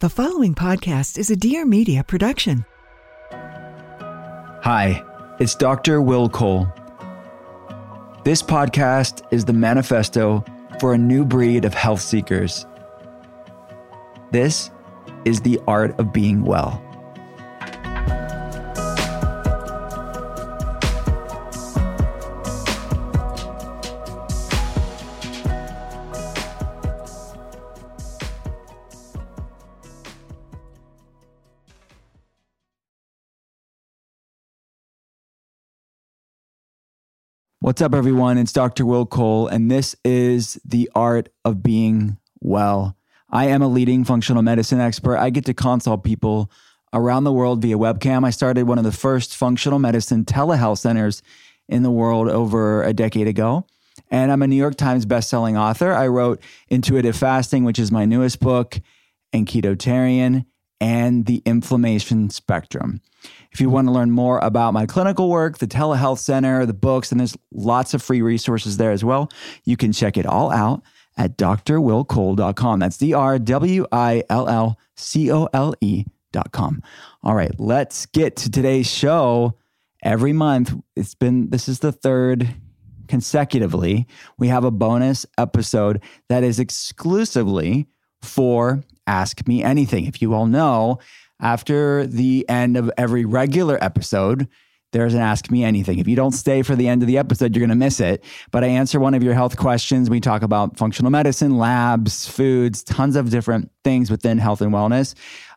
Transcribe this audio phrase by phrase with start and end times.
[0.00, 2.64] The following podcast is a Dear Media production.
[3.32, 5.02] Hi,
[5.40, 6.00] it's Dr.
[6.00, 6.72] Will Cole.
[8.22, 10.44] This podcast is the manifesto
[10.78, 12.64] for a new breed of health seekers.
[14.30, 14.70] This
[15.24, 16.80] is the art of being well.
[37.68, 38.38] What's up, everyone?
[38.38, 38.86] It's Dr.
[38.86, 42.96] Will Cole, and this is The Art of Being Well.
[43.28, 45.18] I am a leading functional medicine expert.
[45.18, 46.50] I get to consult people
[46.94, 48.24] around the world via webcam.
[48.24, 51.22] I started one of the first functional medicine telehealth centers
[51.68, 53.66] in the world over a decade ago.
[54.10, 55.92] And I'm a New York Times bestselling author.
[55.92, 58.80] I wrote Intuitive Fasting, which is my newest book,
[59.34, 60.46] and Ketotarian,
[60.80, 63.00] and The Inflammation Spectrum.
[63.52, 67.10] If you want to learn more about my clinical work, the telehealth center, the books,
[67.10, 69.30] and there's lots of free resources there as well,
[69.64, 70.82] you can check it all out
[71.16, 72.78] at drwillcole.com.
[72.78, 76.82] That's D R W I L L C O L E.com.
[77.22, 79.56] All right, let's get to today's show.
[80.04, 82.48] Every month, it's been, this is the third
[83.08, 84.06] consecutively,
[84.38, 87.88] we have a bonus episode that is exclusively
[88.22, 90.04] for Ask Me Anything.
[90.04, 91.00] If you all know,
[91.40, 94.46] after the end of every regular episode,
[94.92, 95.98] there's an Ask Me Anything.
[95.98, 98.24] If you don't stay for the end of the episode, you're going to miss it.
[98.50, 100.08] But I answer one of your health questions.
[100.08, 105.14] We talk about functional medicine, labs, foods, tons of different things within health and wellness.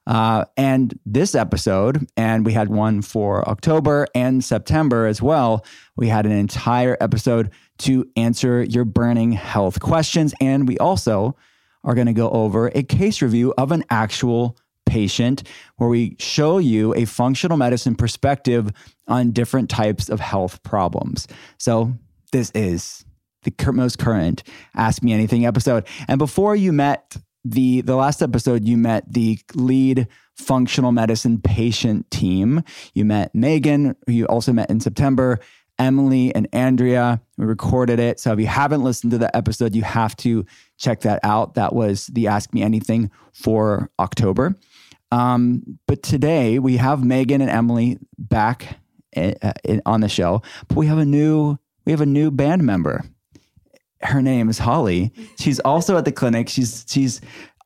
[0.07, 6.07] Uh, and this episode, and we had one for October and September as well, we
[6.07, 10.33] had an entire episode to answer your burning health questions.
[10.41, 11.37] And we also
[11.83, 15.43] are going to go over a case review of an actual patient
[15.77, 18.71] where we show you a functional medicine perspective
[19.07, 21.27] on different types of health problems.
[21.57, 21.93] So,
[22.31, 23.05] this is
[23.43, 24.43] the most current
[24.75, 25.87] Ask Me Anything episode.
[26.07, 32.09] And before you met the the last episode you met the lead functional medicine patient
[32.11, 32.63] team.
[32.93, 35.39] You met Megan, who you also met in September,
[35.81, 37.19] Emily and Andrea.
[37.37, 38.19] We recorded it.
[38.19, 40.45] So if you haven't listened to the episode, you have to
[40.77, 41.55] check that out.
[41.55, 44.55] That was the Ask Me Anything for October.
[45.11, 48.77] Um, but today we have Megan and Emily back
[49.13, 52.29] in, uh, in, on the show, but we have a new we have a new
[52.29, 53.03] band member.
[54.03, 55.11] Her name is Holly.
[55.39, 56.47] She's also at the clinic.
[56.47, 57.21] She's she's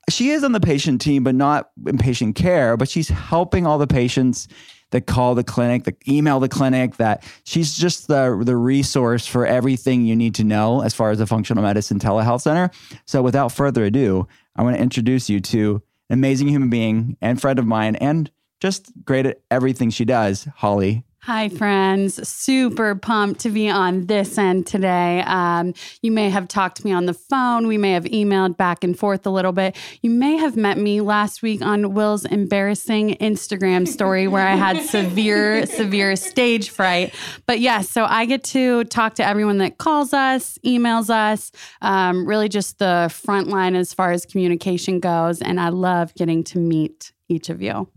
[0.09, 2.77] she is on the patient team, but not in patient care.
[2.77, 4.47] But she's helping all the patients
[4.95, 6.95] that call the clinic, that email the clinic.
[6.95, 11.19] That she's just the the resource for everything you need to know as far as
[11.19, 12.72] the functional medicine telehealth center.
[13.06, 17.39] So without further ado, I want to introduce you to an amazing human being and
[17.39, 22.30] friend of mine and just great at everything she does, Holly Hi, friends.
[22.30, 25.24] Super pumped to be on this end today.
[25.25, 27.66] Um, you may have talked to me on the phone.
[27.66, 29.75] We may have emailed back and forth a little bit.
[30.03, 34.83] You may have met me last week on Will's embarrassing Instagram story where I had
[34.86, 37.12] severe, severe stage fright.
[37.48, 41.51] But yes, so I get to talk to everyone that calls us, emails us,
[41.81, 45.42] um, really just the front line as far as communication goes.
[45.42, 47.89] And I love getting to meet each of you.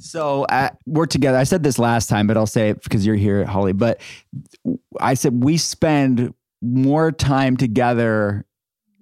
[0.00, 1.38] So uh, we're together.
[1.38, 3.72] I said this last time, but I'll say it because you're here, Holly.
[3.72, 4.00] But
[5.00, 8.44] I said we spend more time together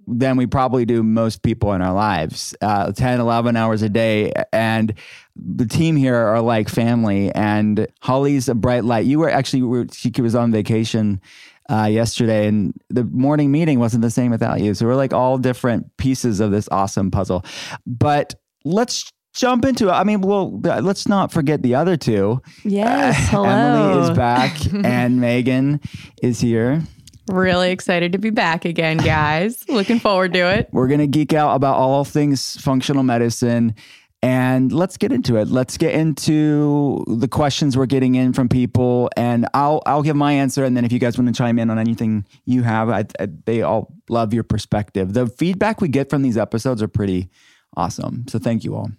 [0.06, 4.32] than we probably do most people in our lives uh, 10 11 hours a day
[4.52, 4.94] and
[5.36, 10.10] the team here are like family and holly's a bright light you were actually she
[10.22, 11.20] was on vacation
[11.68, 15.36] uh, yesterday and the morning meeting wasn't the same without you so we're like all
[15.36, 17.44] different pieces of this awesome puzzle
[17.86, 18.34] but
[18.64, 19.92] let's jump into it.
[19.92, 22.40] I mean, well, let's not forget the other two.
[22.64, 23.48] Yes, uh, hello.
[23.48, 25.80] Emily is back and Megan
[26.22, 26.82] is here.
[27.28, 29.64] Really excited to be back again, guys.
[29.68, 30.68] Looking forward to it.
[30.72, 33.74] We're going to geek out about all things functional medicine.
[34.20, 35.46] And let's get into it.
[35.48, 40.32] Let's get into the questions we're getting in from people, and I'll I'll give my
[40.32, 43.04] answer, and then if you guys want to chime in on anything you have, I,
[43.20, 45.12] I, they all love your perspective.
[45.12, 47.30] The feedback we get from these episodes are pretty
[47.76, 48.24] awesome.
[48.26, 48.90] So thank you all.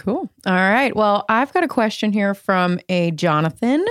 [0.00, 0.30] Cool.
[0.46, 0.96] All right.
[0.96, 3.84] Well, I've got a question here from a Jonathan.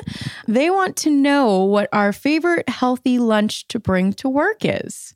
[0.48, 5.14] They want to know what our favorite healthy lunch to bring to work is.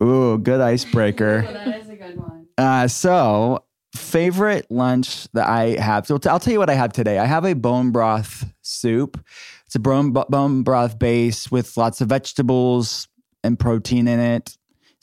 [0.00, 1.42] Ooh, good icebreaker.
[1.52, 2.46] that is a good one.
[2.56, 3.64] Uh, so,
[3.96, 6.06] favorite lunch that I have.
[6.06, 7.18] So, I'll tell you what I have today.
[7.18, 9.20] I have a bone broth soup.
[9.66, 13.08] It's a bone, bone broth base with lots of vegetables
[13.42, 14.55] and protein in it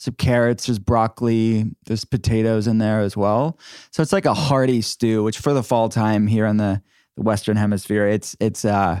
[0.04, 3.58] some carrots, there's broccoli, there's potatoes in there as well.
[3.90, 6.82] So it's like a hearty stew, which for the fall time here in the,
[7.16, 9.00] the Western Hemisphere, it's it's uh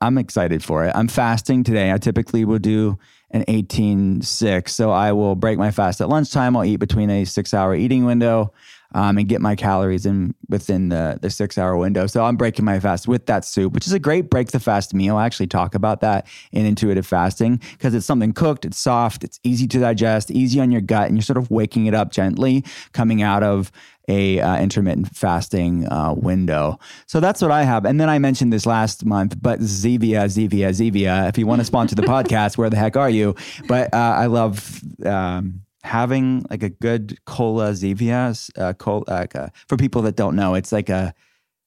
[0.00, 0.92] I'm excited for it.
[0.94, 1.90] I'm fasting today.
[1.90, 2.98] I typically will do
[3.32, 4.72] an 18 6.
[4.72, 6.56] So I will break my fast at lunchtime.
[6.56, 8.52] I'll eat between a six hour eating window
[8.94, 12.06] um, and get my calories in within the, the six hour window.
[12.06, 14.94] So I'm breaking my fast with that soup, which is a great break the fast
[14.94, 15.16] meal.
[15.16, 19.40] I actually talk about that in intuitive fasting because it's something cooked, it's soft, it's
[19.42, 22.64] easy to digest, easy on your gut, and you're sort of waking it up gently
[22.92, 23.72] coming out of
[24.06, 26.78] a uh, intermittent fasting uh, window.
[27.06, 27.84] So that's what I have.
[27.84, 31.28] And then I mentioned this last month, but Zevia, Zevia, Zevia.
[31.28, 33.34] If you want to sponsor the podcast, where the heck are you?
[33.66, 34.80] But uh, I love.
[35.04, 40.54] Um, having like a good cola Zevia, uh, cola, uh, for people that don't know,
[40.54, 41.14] it's like a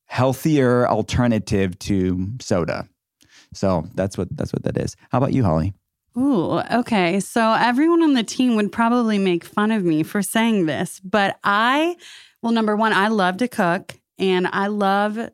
[0.06, 2.88] healthier alternative to soda.
[3.54, 4.96] So that's what that's what that is.
[5.12, 5.74] How about you, Holly?
[6.18, 7.20] Ooh, okay.
[7.20, 11.38] So everyone on the team would probably make fun of me for saying this, but
[11.44, 11.96] I,
[12.42, 15.30] well, number one, I love to cook and I love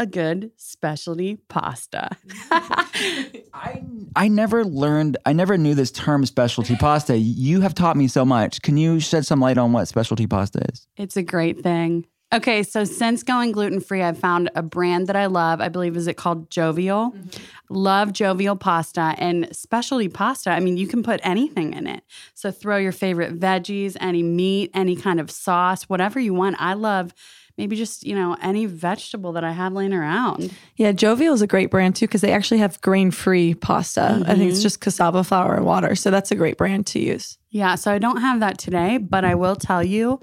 [0.00, 2.08] a good specialty pasta.
[2.50, 3.84] I
[4.16, 7.16] I never learned I never knew this term specialty pasta.
[7.16, 8.62] You have taught me so much.
[8.62, 10.88] Can you shed some light on what specialty pasta is?
[10.96, 12.06] It's a great thing.
[12.32, 15.60] Okay, so since going gluten free, I've found a brand that I love.
[15.60, 17.10] I believe is it called Jovial.
[17.10, 17.74] Mm-hmm.
[17.74, 20.50] Love Jovial pasta and specialty pasta.
[20.50, 22.04] I mean, you can put anything in it.
[22.34, 26.54] So throw your favorite veggies, any meat, any kind of sauce, whatever you want.
[26.60, 27.12] I love
[27.60, 30.50] maybe just, you know, any vegetable that I have laying around.
[30.76, 34.00] Yeah, Jovial is a great brand too because they actually have grain free pasta.
[34.00, 34.22] Mm-hmm.
[34.22, 34.62] I think it's mm-hmm.
[34.62, 35.94] just cassava flour and water.
[35.94, 37.36] So that's a great brand to use.
[37.50, 40.20] Yeah, so I don't have that today, but I will tell you.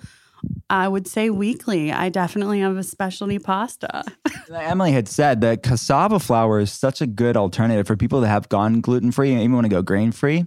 [0.70, 1.92] I would say weekly.
[1.92, 4.04] I definitely have a specialty pasta.
[4.54, 8.48] Emily had said that cassava flour is such a good alternative for people that have
[8.48, 10.46] gone gluten free and even want to go grain free.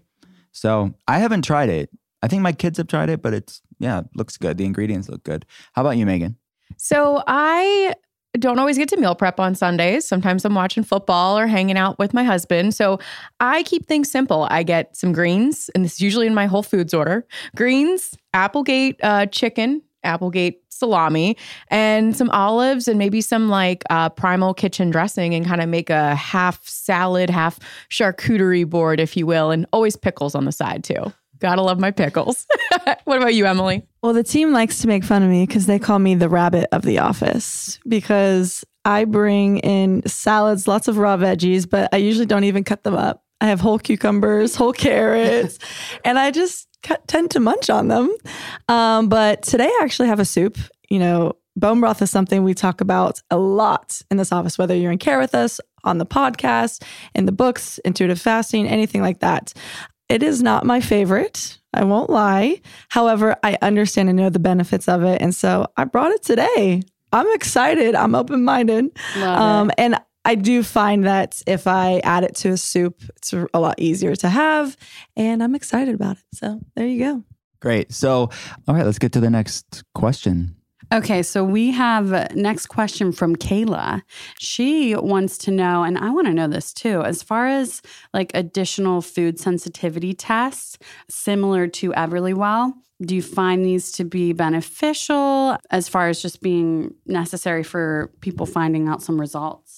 [0.53, 1.91] So I haven't tried it.
[2.23, 4.59] I think my kids have tried it, but it's yeah, it looks good.
[4.59, 5.45] The ingredients look good.
[5.73, 6.37] How about you, Megan?
[6.77, 7.95] So I
[8.39, 10.07] don't always get to meal prep on Sundays.
[10.07, 12.75] Sometimes I'm watching football or hanging out with my husband.
[12.75, 13.01] So
[13.41, 14.47] I keep things simple.
[14.51, 17.27] I get some greens, and this is usually in my Whole Foods order
[17.57, 21.37] greens, Applegate uh, chicken, Applegate salami,
[21.69, 25.91] and some olives, and maybe some like uh, primal kitchen dressing, and kind of make
[25.91, 27.59] a half salad, half
[27.91, 31.13] charcuterie board, if you will, and always pickles on the side too.
[31.41, 32.47] Gotta love my pickles.
[33.05, 33.87] what about you, Emily?
[34.03, 36.69] Well, the team likes to make fun of me because they call me the rabbit
[36.73, 42.27] of the office because I bring in salads, lots of raw veggies, but I usually
[42.27, 43.25] don't even cut them up.
[43.41, 45.59] I have whole cucumbers, whole carrots,
[46.05, 46.69] and I just
[47.07, 48.15] tend to munch on them.
[48.69, 50.59] Um, but today I actually have a soup.
[50.89, 54.75] You know, bone broth is something we talk about a lot in this office, whether
[54.75, 56.83] you're in care with us, on the podcast,
[57.15, 59.53] in the books, intuitive fasting, anything like that.
[60.11, 61.59] It is not my favorite.
[61.73, 62.61] I won't lie.
[62.89, 65.23] However, I understand and know the benefits of it.
[65.23, 66.83] And so I brought it today.
[67.13, 67.95] I'm excited.
[67.95, 68.91] I'm open minded.
[69.17, 73.61] Um, and I do find that if I add it to a soup, it's a
[73.61, 74.77] lot easier to have.
[75.17, 76.25] And I'm excited about it.
[76.35, 77.25] So there you go.
[77.61, 77.93] Great.
[77.93, 78.31] So,
[78.67, 80.57] all right, let's get to the next question.
[80.93, 84.03] Okay, so we have uh, next question from Kayla.
[84.41, 87.81] She wants to know, and I want to know this too, as far as
[88.13, 90.79] like additional food sensitivity tests
[91.09, 96.93] similar to Everlywell, do you find these to be beneficial as far as just being
[97.07, 99.70] necessary for people finding out some results?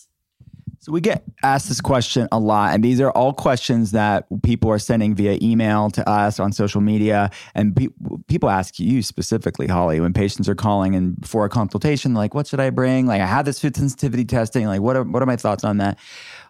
[0.83, 4.69] So we get asked this question a lot, and these are all questions that people
[4.69, 7.31] are sending via email to us on social media.
[7.55, 7.87] And pe-
[8.27, 12.49] people ask you specifically, Holly, when patients are calling and for a consultation, like, "What
[12.49, 14.67] should I bring?" Like, I had this food sensitivity testing.
[14.67, 15.99] Like, what are what are my thoughts on that?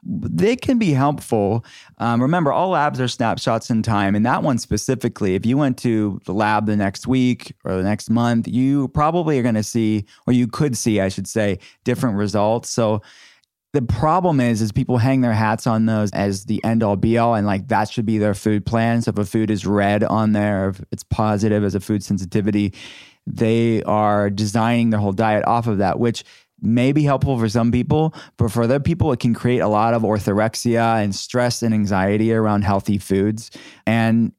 [0.04, 1.64] they can be helpful.
[1.98, 5.78] Um, remember, all labs are snapshots in time, and that one specifically, if you went
[5.78, 9.62] to the lab the next week or the next month, you probably are going to
[9.62, 12.68] see, or you could see, I should say, different results.
[12.70, 13.00] So
[13.72, 17.16] the problem is is people hang their hats on those as the end all be
[17.16, 19.00] all and like that should be their food plan.
[19.02, 22.74] So if a food is red on there if it's positive as a food sensitivity
[23.26, 26.24] they are designing their whole diet off of that which
[26.60, 29.94] may be helpful for some people but for other people it can create a lot
[29.94, 33.50] of orthorexia and stress and anxiety around healthy foods.
[33.86, 34.32] And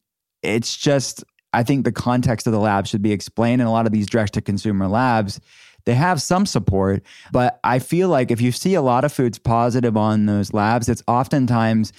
[0.43, 1.23] it's just
[1.53, 4.05] i think the context of the lab should be explained in a lot of these
[4.05, 5.39] direct to consumer labs
[5.85, 9.37] they have some support, but I feel like if you see a lot of foods
[9.37, 11.93] positive on those labs, it's oftentimes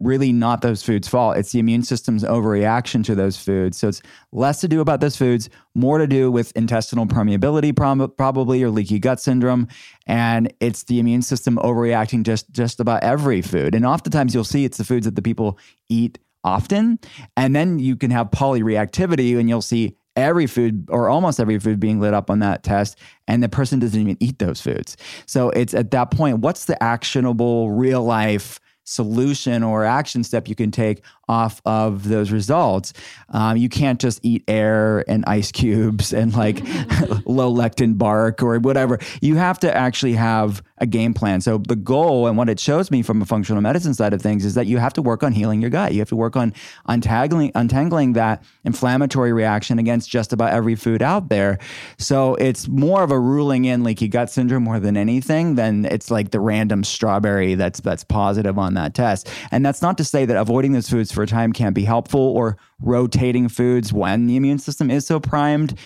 [0.00, 1.36] really not those foods' fault.
[1.36, 3.76] It's the immune system's overreaction to those foods.
[3.76, 8.16] So it's less to do about those foods, more to do with intestinal permeability, prob-
[8.16, 9.68] probably, or leaky gut syndrome.
[10.06, 13.74] And it's the immune system overreacting just just about every food.
[13.74, 16.98] And oftentimes you'll see it's the foods that the people eat often.
[17.36, 21.80] And then you can have polyreactivity and you'll see every food or almost every food
[21.80, 22.98] being lit up on that test
[23.28, 24.96] and the person doesn't even eat those foods.
[25.26, 30.54] So it's at that point what's the actionable real life solution or action step you
[30.54, 32.92] can take off of those results.
[33.28, 36.58] Um, you can't just eat air and ice cubes and like
[37.24, 38.98] low lectin bark or whatever.
[39.22, 41.40] You have to actually have a game plan.
[41.40, 44.44] So the goal and what it shows me from a functional medicine side of things
[44.44, 45.92] is that you have to work on healing your gut.
[45.92, 46.52] You have to work on
[46.86, 51.58] untangling untangling that inflammatory reaction against just about every food out there.
[51.98, 56.10] So it's more of a ruling in leaky gut syndrome more than anything than it's
[56.10, 59.30] like the random strawberry that's that's positive on that test.
[59.52, 62.20] And that's not to say that avoiding those foods for a time can't be helpful
[62.20, 65.78] or rotating foods when the immune system is so primed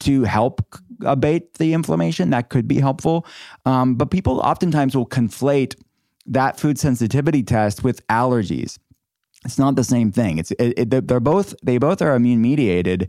[0.00, 0.64] to help
[1.04, 2.30] abate the inflammation.
[2.30, 3.26] That could be helpful.
[3.66, 5.76] Um, but people oftentimes will conflate
[6.26, 8.78] that food sensitivity test with allergies.
[9.44, 10.38] It's not the same thing.
[10.38, 13.08] It's it, it, they're both they both are immune mediated,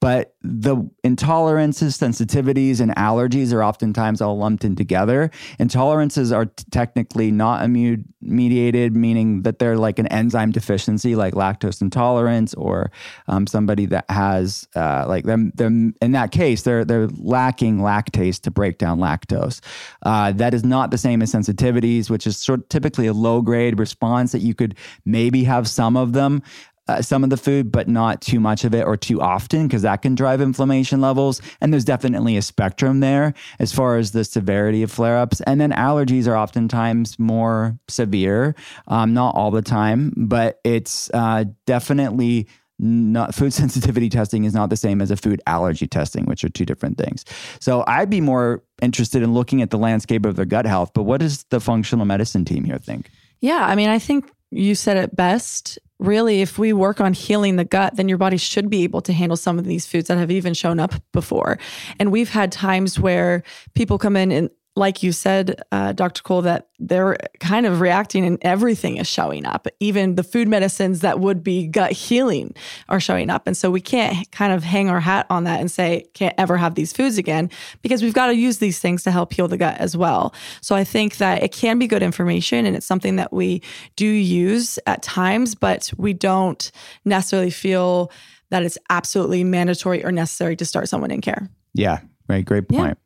[0.00, 5.30] but the intolerances, sensitivities, and allergies are oftentimes all lumped in together.
[5.58, 11.32] Intolerances are t- technically not immune mediated, meaning that they're like an enzyme deficiency, like
[11.32, 12.90] lactose intolerance, or
[13.28, 15.52] um, somebody that has uh, like them.
[15.58, 19.60] In that case, they're they're lacking lactase to break down lactose.
[20.02, 23.40] Uh, that is not the same as sensitivities, which is sort of typically a low
[23.40, 26.42] grade response that you could maybe have some of them
[26.88, 29.82] uh, some of the food, but not too much of it or too often, because
[29.82, 31.40] that can drive inflammation levels.
[31.60, 35.40] And there's definitely a spectrum there as far as the severity of flare ups.
[35.42, 38.54] And then allergies are oftentimes more severe,
[38.88, 42.48] um, not all the time, but it's uh, definitely
[42.78, 46.48] not food sensitivity testing is not the same as a food allergy testing, which are
[46.48, 47.24] two different things.
[47.60, 50.92] So I'd be more interested in looking at the landscape of their gut health.
[50.94, 53.10] But what does the functional medicine team here think?
[53.40, 57.56] Yeah, I mean, I think you said it best really, if we work on healing
[57.56, 60.18] the gut, then your body should be able to handle some of these foods that
[60.18, 61.58] have even shown up before.
[61.98, 63.42] And we've had times where
[63.74, 66.22] people come in and like you said, uh, Dr.
[66.22, 69.68] Cole, that they're kind of reacting and everything is showing up.
[69.78, 72.54] Even the food medicines that would be gut healing
[72.88, 73.46] are showing up.
[73.46, 76.56] And so we can't kind of hang our hat on that and say, can't ever
[76.56, 77.50] have these foods again,
[77.82, 80.34] because we've got to use these things to help heal the gut as well.
[80.60, 83.62] So I think that it can be good information and it's something that we
[83.94, 86.72] do use at times, but we don't
[87.04, 88.10] necessarily feel
[88.50, 91.48] that it's absolutely mandatory or necessary to start someone in care.
[91.74, 92.44] Yeah, right.
[92.44, 92.98] Great point.
[92.98, 93.03] Yeah.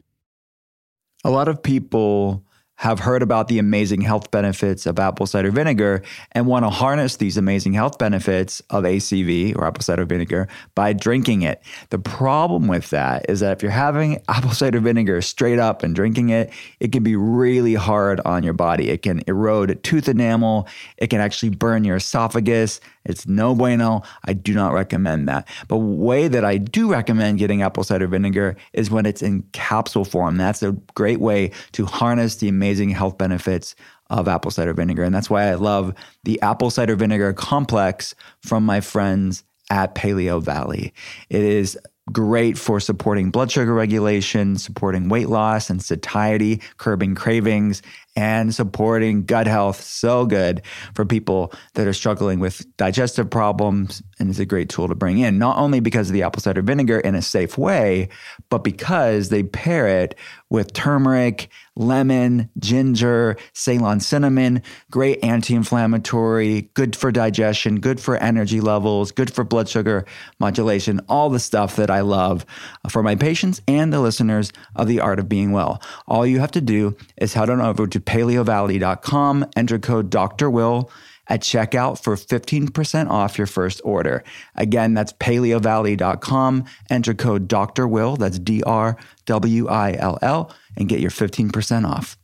[1.25, 2.44] A lot of people
[2.78, 7.16] have heard about the amazing health benefits of apple cider vinegar and want to harness
[7.16, 10.46] these amazing health benefits of ACV or apple cider vinegar
[10.76, 11.60] by drinking it.
[11.90, 15.92] The problem with that is that if you're having apple cider vinegar straight up and
[15.92, 18.90] drinking it, it can be really hard on your body.
[18.90, 22.80] It can erode tooth enamel, it can actually burn your esophagus.
[23.09, 24.03] It's no bueno.
[24.25, 25.49] I do not recommend that.
[25.67, 30.05] But way that I do recommend getting apple cider vinegar is when it's in capsule
[30.05, 30.37] form.
[30.37, 33.75] That's a great way to harness the amazing health benefits
[34.11, 35.03] of apple cider vinegar.
[35.03, 40.43] And that's why I love the apple cider vinegar complex from my friends at Paleo
[40.43, 40.93] Valley.
[41.29, 41.79] It is
[42.12, 47.83] great for supporting blood sugar regulation, supporting weight loss and satiety, curbing cravings,
[48.18, 49.80] and supporting gut health.
[49.80, 54.02] So good for people that are struggling with digestive problems.
[54.18, 56.60] And it's a great tool to bring in, not only because of the apple cider
[56.60, 58.08] vinegar in a safe way,
[58.48, 60.16] but because they pair it
[60.50, 68.60] with turmeric, lemon, ginger, Ceylon cinnamon, great anti inflammatory, good for digestion, good for energy
[68.60, 70.04] levels, good for blood sugar
[70.40, 72.44] modulation, all the stuff that I love
[72.90, 75.80] for my patients and the listeners of The Art of Being Well.
[76.08, 80.49] All you have to do is head on over to paleovalley.com, enter code Dr.
[80.49, 80.91] Will
[81.29, 84.25] at checkout for 15% off your first order.
[84.55, 87.87] Again, that's paleovalley.com, enter code Dr.
[87.87, 88.97] Will, that's D R
[89.27, 92.17] W I L L, and get your 15% off.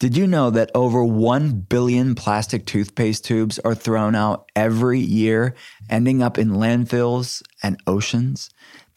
[0.00, 5.54] Did you know that over 1 billion plastic toothpaste tubes are thrown out every year,
[5.88, 8.50] ending up in landfills and oceans?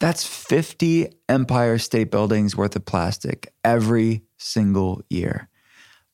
[0.04, 5.48] That's 50 Empire State Buildings worth of plastic every single year.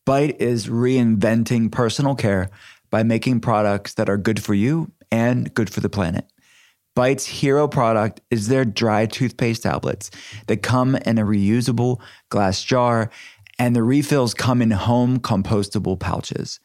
[0.06, 2.50] Bite is reinventing personal care
[2.90, 6.24] by making products that are good for you and good for the planet.
[6.94, 10.12] Bite's hero product is their dry toothpaste tablets
[10.46, 13.10] that come in a reusable glass jar
[13.58, 16.60] and the refills come in home compostable pouches.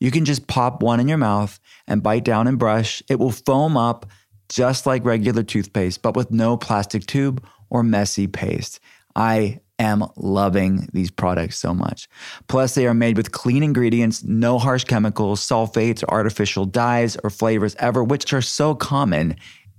[0.00, 3.02] You can just pop one in your mouth and bite down and brush.
[3.08, 4.04] It will foam up
[4.48, 8.80] just like regular toothpaste, but with no plastic tube or messy paste.
[9.14, 12.08] I am loving these products so much.
[12.48, 17.76] Plus, they are made with clean ingredients, no harsh chemicals, sulfates, artificial dyes or flavors
[17.78, 19.36] ever, which are so common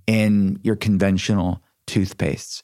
[0.07, 2.63] in your conventional toothpastes.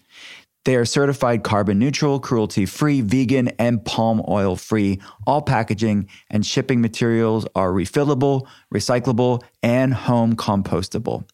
[0.65, 4.99] They are certified carbon neutral, cruelty free, vegan, and palm oil free.
[5.27, 11.29] All packaging and shipping materials are refillable, recyclable, and home compostable.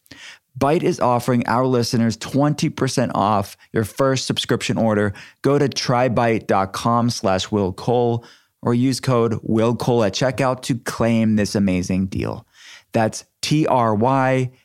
[0.56, 5.14] Bite is offering our listeners 20% off your first subscription order.
[5.42, 8.24] Go to trybite.com slash Will Cole
[8.60, 12.46] or use code Will Cole at checkout to claim this amazing deal.
[12.92, 14.56] That's T-R-Y-B-I-T-E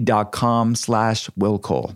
[0.00, 1.94] dot com slash Will Cole.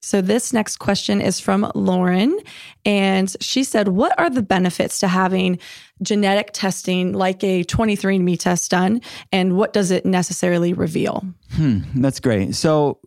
[0.00, 2.38] So, this next question is from Lauren.
[2.84, 5.58] And she said, What are the benefits to having
[6.02, 9.02] genetic testing like a 23andMe test done?
[9.30, 11.24] And what does it necessarily reveal?
[11.52, 12.54] Hmm, that's great.
[12.54, 12.98] So,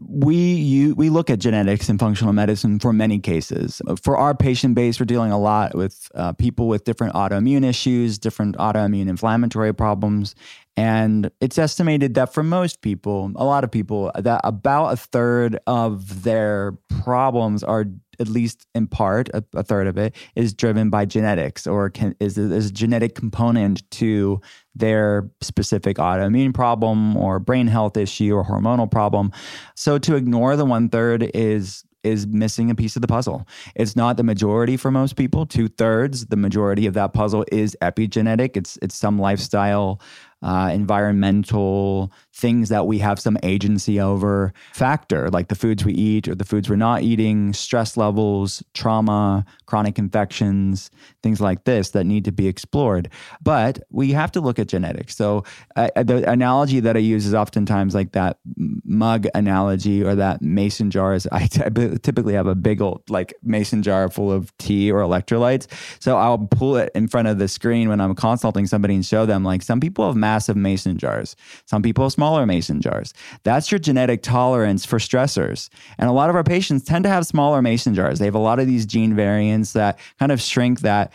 [0.00, 3.82] we you, we look at genetics and functional medicine for many cases.
[4.02, 8.18] For our patient base, we're dealing a lot with uh, people with different autoimmune issues,
[8.18, 10.34] different autoimmune inflammatory problems,
[10.76, 15.58] and it's estimated that for most people, a lot of people, that about a third
[15.66, 16.72] of their
[17.02, 17.84] problems are
[18.20, 22.14] at least in part, a, a third of it is driven by genetics or can,
[22.20, 24.40] is, is a genetic component to
[24.74, 29.32] their specific autoimmune problem or brain health issue or hormonal problem.
[29.74, 33.48] So to ignore the one third is is missing a piece of the puzzle.
[33.74, 35.46] It's not the majority for most people.
[35.46, 38.56] Two thirds, the majority of that puzzle is epigenetic.
[38.56, 40.00] It's it's some lifestyle
[40.42, 46.26] uh, environmental things that we have some agency over factor, like the foods we eat
[46.28, 50.90] or the foods we're not eating, stress levels, trauma, chronic infections,
[51.22, 53.08] things like this that need to be explored.
[53.42, 55.16] But we have to look at genetics.
[55.16, 55.44] So
[55.76, 58.38] uh, the analogy that I use is oftentimes like that
[58.84, 61.14] mug analogy or that mason jar.
[61.14, 61.62] Is I t-
[62.02, 65.66] typically have a big old like mason jar full of tea or electrolytes.
[66.00, 69.26] So I'll pull it in front of the screen when I'm consulting somebody and show
[69.26, 71.36] them like some people have massive mason jars.
[71.64, 73.14] Some people have smaller mason jars.
[73.44, 75.68] That's your genetic tolerance for stressors.
[75.96, 78.18] And a lot of our patients tend to have smaller mason jars.
[78.18, 81.12] They have a lot of these gene variants that kind of shrink that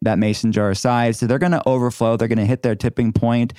[0.00, 1.18] that mason jar size.
[1.18, 3.52] So they're going to overflow, they're going to hit their tipping point,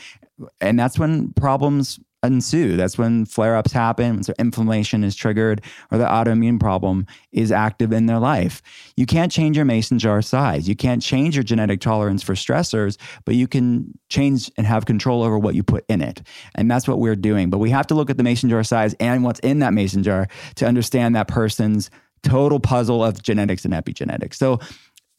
[0.59, 2.77] and that's when problems ensue.
[2.77, 7.91] That's when flare ups happen, when inflammation is triggered, or the autoimmune problem is active
[7.91, 8.61] in their life.
[8.95, 10.67] You can't change your mason jar size.
[10.67, 15.23] You can't change your genetic tolerance for stressors, but you can change and have control
[15.23, 16.21] over what you put in it.
[16.55, 17.49] And that's what we're doing.
[17.49, 20.03] But we have to look at the mason jar size and what's in that mason
[20.03, 21.89] jar to understand that person's
[22.23, 24.35] total puzzle of genetics and epigenetics.
[24.35, 24.59] So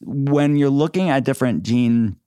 [0.01, 2.17] when you're looking at different gene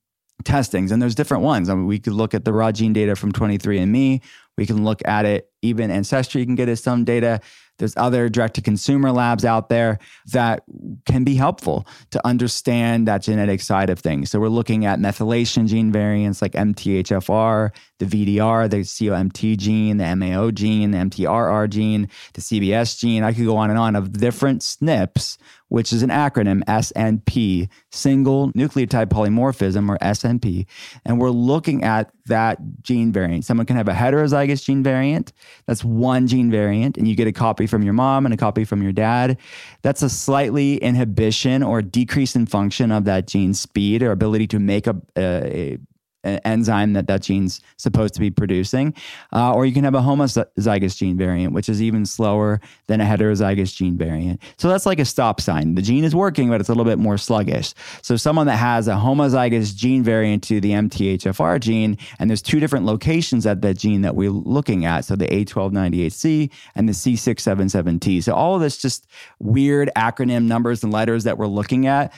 [0.43, 1.69] testings and there's different ones.
[1.69, 4.21] I mean, we could look at the raw gene data from 23andMe.
[4.57, 7.39] We can look at it, even Ancestry can get us some data.
[7.77, 9.99] There's other direct to consumer labs out there
[10.33, 10.63] that
[11.05, 14.29] can be helpful to understand that genetic side of things.
[14.29, 20.13] So we're looking at methylation gene variants like MTHFR, the VDR, the COMT gene, the
[20.15, 23.23] MAO gene, the MTRR gene, the CBS gene.
[23.23, 25.37] I could go on and on of different SNPs
[25.69, 30.65] which is an acronym SNP, single nucleotide polymorphism or SNP.
[31.05, 33.45] And we're looking at that gene variant.
[33.45, 35.31] Someone can have a heterozygous gene variant.
[35.65, 38.65] That's one gene variant, and you get a copy from your mom and a copy
[38.65, 39.37] from your dad.
[39.81, 44.59] That's a slightly inhibition or decrease in function of that gene speed or ability to
[44.59, 45.77] make a, a,
[46.23, 48.93] enzyme that that gene's supposed to be producing.
[49.33, 53.05] Uh, or you can have a homozygous gene variant, which is even slower than a
[53.05, 54.41] heterozygous gene variant.
[54.57, 55.75] So that's like a stop sign.
[55.75, 57.73] The gene is working, but it's a little bit more sluggish.
[58.01, 62.59] So someone that has a homozygous gene variant to the MTHFR gene, and there's two
[62.59, 65.05] different locations at that gene that we're looking at.
[65.05, 68.23] So the A1298C and the C677T.
[68.23, 69.07] So all of this just
[69.39, 72.13] weird acronym numbers and letters that we're looking at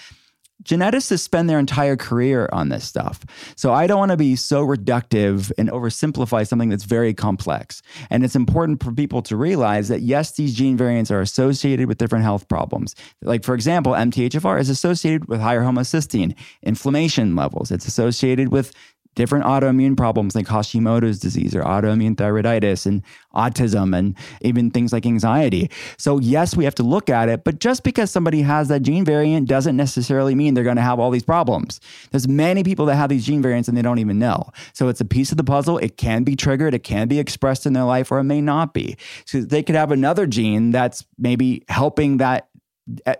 [0.63, 3.21] geneticists spend their entire career on this stuff.
[3.55, 7.81] So I don't want to be so reductive and oversimplify something that's very complex.
[8.09, 11.97] And it's important for people to realize that yes, these gene variants are associated with
[11.97, 12.95] different health problems.
[13.21, 17.71] Like, for example, MTHFR is associated with higher homocysteine, inflammation levels.
[17.71, 18.73] It's associated with
[19.15, 23.03] different autoimmune problems like Hashimoto's disease or autoimmune thyroiditis and
[23.35, 25.69] autism and even things like anxiety.
[25.97, 29.03] So, yes, we have to look at it, but just because somebody has that gene
[29.03, 31.81] variant doesn't necessarily mean they're going to have all these problems.
[32.11, 34.49] There's many people that have these gene variants and they don't even know.
[34.73, 35.77] So, it's a piece of the puzzle.
[35.77, 38.73] It can be triggered, it can be expressed in their life, or it may not
[38.73, 38.97] be.
[39.25, 42.47] So, they could have another gene that's maybe helping that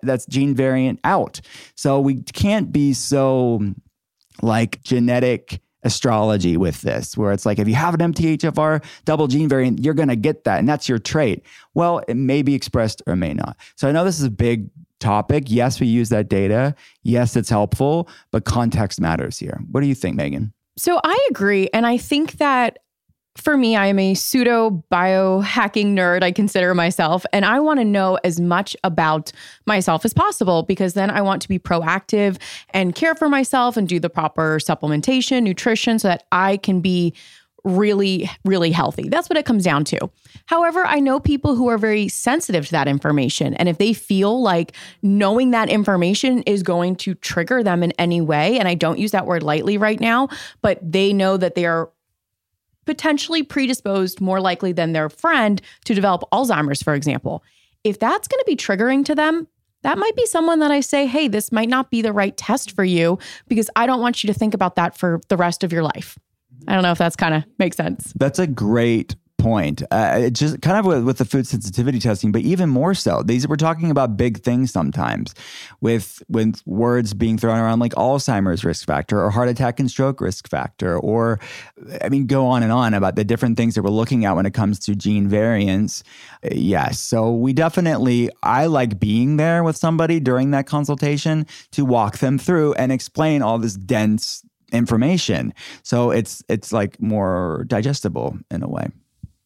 [0.01, 1.41] that's gene variant out.
[1.75, 3.61] So, we can't be so
[4.41, 9.49] like genetic astrology with this, where it's like if you have an MTHFR double gene
[9.49, 11.45] variant, you're going to get that, and that's your trait.
[11.73, 13.57] Well, it may be expressed or may not.
[13.75, 15.45] So I know this is a big topic.
[15.47, 16.75] Yes, we use that data.
[17.03, 19.59] Yes, it's helpful, but context matters here.
[19.71, 20.53] What do you think, Megan?
[20.77, 21.69] So I agree.
[21.73, 22.79] And I think that
[23.35, 27.85] for me, I am a pseudo biohacking nerd, I consider myself, and I want to
[27.85, 29.31] know as much about
[29.65, 32.37] myself as possible because then I want to be proactive
[32.71, 37.13] and care for myself and do the proper supplementation, nutrition so that I can be
[37.63, 39.07] really, really healthy.
[39.07, 40.09] That's what it comes down to.
[40.47, 43.53] However, I know people who are very sensitive to that information.
[43.53, 48.19] And if they feel like knowing that information is going to trigger them in any
[48.19, 50.29] way, and I don't use that word lightly right now,
[50.61, 51.91] but they know that they are
[52.85, 57.43] potentially predisposed more likely than their friend to develop Alzheimer's, for example.
[57.83, 59.47] If that's going to be triggering to them,
[59.83, 62.71] that might be someone that I say, hey, this might not be the right test
[62.71, 63.17] for you
[63.47, 66.17] because I don't want you to think about that for the rest of your life.
[66.67, 68.13] I don't know if that's kind of makes sense.
[68.15, 69.81] That's a great point.
[69.91, 73.23] Uh, just kind of with, with, the food sensitivity testing, but even more so.
[73.23, 75.33] These we're talking about big things sometimes,
[75.81, 80.21] with with words being thrown around like Alzheimer's risk factor or heart attack and stroke
[80.21, 81.39] risk factor, or
[82.01, 84.45] I mean, go on and on about the different things that we're looking at when
[84.45, 86.03] it comes to gene variants.
[86.51, 92.19] Yes, so we definitely I like being there with somebody during that consultation to walk
[92.19, 98.63] them through and explain all this dense information so it's it's like more digestible in
[98.63, 98.87] a way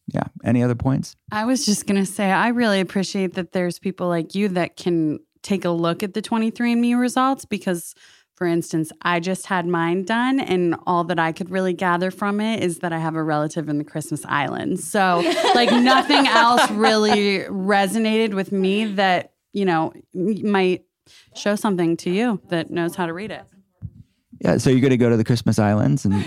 [0.08, 0.24] yeah.
[0.44, 1.16] Any other points?
[1.32, 4.76] I was just going to say, I really appreciate that there's people like you that
[4.76, 7.94] can take a look at the 23andMe results because,
[8.34, 12.40] for instance, I just had mine done, and all that I could really gather from
[12.40, 14.88] it is that I have a relative in the Christmas Islands.
[14.88, 15.22] So,
[15.54, 20.84] like, nothing else really resonated with me that, you know, might
[21.34, 23.44] show something to you that knows how to read it.
[24.40, 24.58] Yeah.
[24.58, 26.24] So, you're going to go to the Christmas Islands and.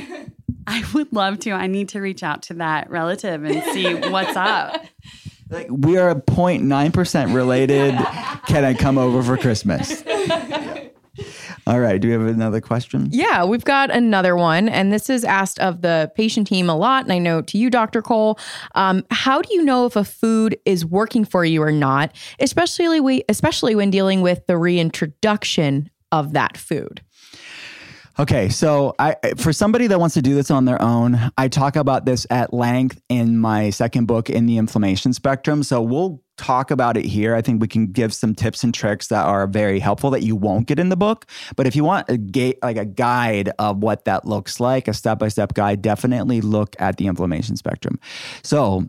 [0.70, 1.52] I would love to.
[1.52, 4.86] I need to reach out to that relative and see what's up.
[5.52, 7.96] Like we are 0.9% related.
[8.46, 10.04] Can I come over for Christmas?
[11.68, 12.00] All right.
[12.00, 13.10] Do we have another question?
[13.12, 14.70] Yeah, we've got another one.
[14.70, 17.04] And this is asked of the patient team a lot.
[17.04, 18.02] And I know to you, Dr.
[18.04, 18.40] Cole,
[18.76, 23.00] um, how do you know if a food is working for you or not, especially,
[23.00, 27.02] we, especially when dealing with the reintroduction of that food?
[28.20, 31.78] Okay, so I for somebody that wants to do this on their own, I talk
[31.78, 35.64] about this at length in my second book in the inflammation spectrum.
[35.64, 37.34] So we'll talk about it here.
[37.34, 40.36] I think we can give some tips and tricks that are very helpful that you
[40.36, 41.28] won't get in the book.
[41.56, 45.54] But if you want a like a guide of what that looks like, a step-by-step
[45.54, 48.02] guide, definitely look at the inflammation spectrum.
[48.44, 48.86] So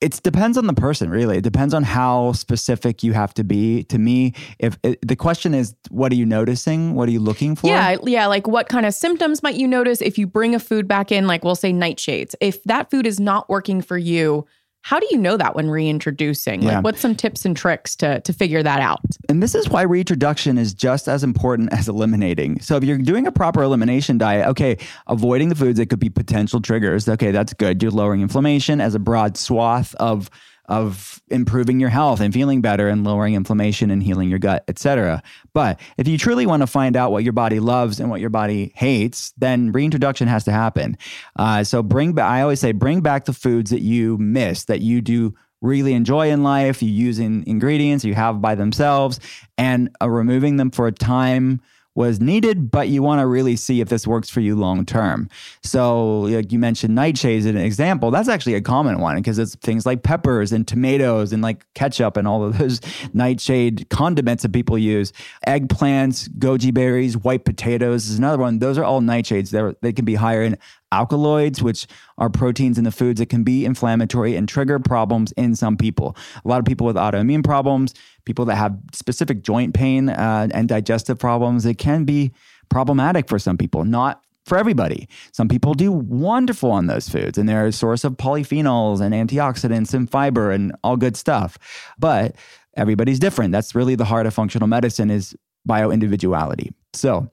[0.00, 1.38] it depends on the person really.
[1.38, 3.84] It depends on how specific you have to be.
[3.84, 6.94] To me if it, the question is what are you noticing?
[6.94, 7.68] What are you looking for?
[7.68, 10.86] Yeah yeah like what kind of symptoms might you notice if you bring a food
[10.86, 12.34] back in like we'll say nightshades?
[12.40, 14.46] If that food is not working for you
[14.86, 16.62] how do you know that when reintroducing?
[16.62, 16.76] Yeah.
[16.76, 19.00] Like what's some tips and tricks to to figure that out?
[19.28, 22.60] And this is why reintroduction is just as important as eliminating.
[22.60, 26.08] So if you're doing a proper elimination diet, okay, avoiding the foods that could be
[26.08, 27.82] potential triggers, okay, that's good.
[27.82, 30.30] You're lowering inflammation as a broad swath of
[30.68, 35.22] of improving your health and feeling better and lowering inflammation and healing your gut, etc.
[35.52, 38.30] But if you truly want to find out what your body loves and what your
[38.30, 40.98] body hates, then reintroduction has to happen.
[41.36, 42.30] Uh, so bring back.
[42.30, 46.30] I always say bring back the foods that you miss that you do really enjoy
[46.30, 46.82] in life.
[46.82, 49.20] You use in ingredients you have by themselves,
[49.56, 51.60] and uh, removing them for a time
[51.96, 55.28] was needed, but you want to really see if this works for you long term.
[55.62, 58.10] So, like you mentioned nightshades as an example.
[58.10, 62.16] That's actually a common one because it's things like peppers and tomatoes and like ketchup
[62.16, 62.80] and all of those
[63.14, 65.12] nightshade condiments that people use.
[65.46, 68.58] Eggplants, goji berries, white potatoes is another one.
[68.58, 69.50] Those are all nightshades.
[69.50, 70.58] They're, they can be higher in
[70.92, 71.86] alkaloids, which
[72.18, 76.16] are proteins in the foods that can be inflammatory and trigger problems in some people.
[76.44, 77.94] A lot of people with autoimmune problems,
[78.24, 82.32] people that have specific joint pain uh, and digestive problems, it can be
[82.68, 85.08] problematic for some people, not for everybody.
[85.32, 89.92] Some people do wonderful on those foods and they're a source of polyphenols and antioxidants
[89.92, 91.58] and fiber and all good stuff.
[91.98, 92.36] But
[92.76, 93.52] everybody's different.
[93.52, 96.72] That's really the heart of functional medicine is bio individuality.
[96.92, 97.30] So,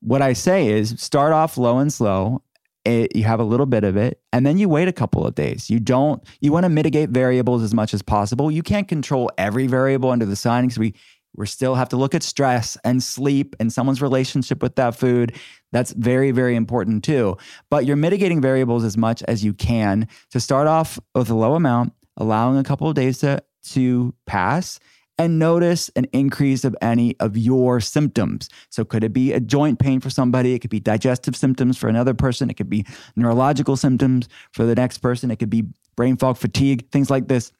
[0.00, 2.42] what I say is start off low and slow.
[2.84, 5.36] It, you have a little bit of it, and then you wait a couple of
[5.36, 5.70] days.
[5.70, 6.20] You don't.
[6.40, 8.50] You want to mitigate variables as much as possible.
[8.50, 10.94] You can't control every variable under the sun because we
[11.34, 15.34] we still have to look at stress and sleep and someone's relationship with that food.
[15.70, 17.38] That's very, very important too.
[17.70, 21.54] But you're mitigating variables as much as you can to start off with a low
[21.54, 24.78] amount, allowing a couple of days to, to pass
[25.18, 28.48] and notice an increase of any of your symptoms.
[28.70, 30.54] So, could it be a joint pain for somebody?
[30.54, 32.50] It could be digestive symptoms for another person.
[32.50, 35.30] It could be neurological symptoms for the next person.
[35.30, 35.64] It could be
[35.96, 37.52] brain fog, fatigue, things like this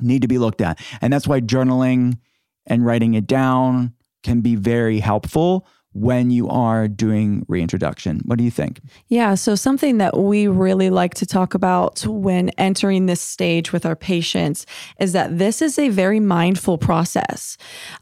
[0.00, 0.80] need to be looked at.
[1.00, 2.18] And that's why journaling
[2.66, 8.20] and writing it down can be very helpful when you are doing reintroduction.
[8.24, 8.80] What do you think?
[9.08, 13.86] Yeah, so something that we really like to talk about when entering this stage with
[13.86, 14.66] our patients
[14.98, 17.56] is that this is a very mindful process.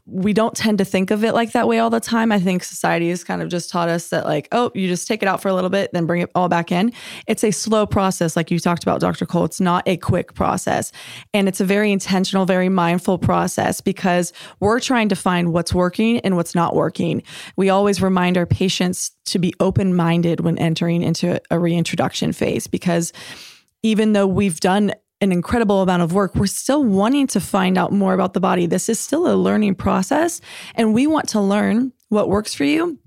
[0.07, 2.31] We don't tend to think of it like that way all the time.
[2.31, 5.21] I think society has kind of just taught us that, like, oh, you just take
[5.21, 6.91] it out for a little bit, then bring it all back in.
[7.27, 9.27] It's a slow process, like you talked about, Dr.
[9.27, 9.45] Cole.
[9.45, 10.91] It's not a quick process.
[11.31, 16.19] And it's a very intentional, very mindful process because we're trying to find what's working
[16.21, 17.21] and what's not working.
[17.55, 22.31] We all always remind our patients to be open minded when entering into a reintroduction
[22.31, 23.11] phase because
[23.81, 27.91] even though we've done an incredible amount of work, we're still wanting to find out
[27.91, 28.67] more about the body.
[28.67, 30.39] This is still a learning process,
[30.75, 32.97] and we want to learn what works for you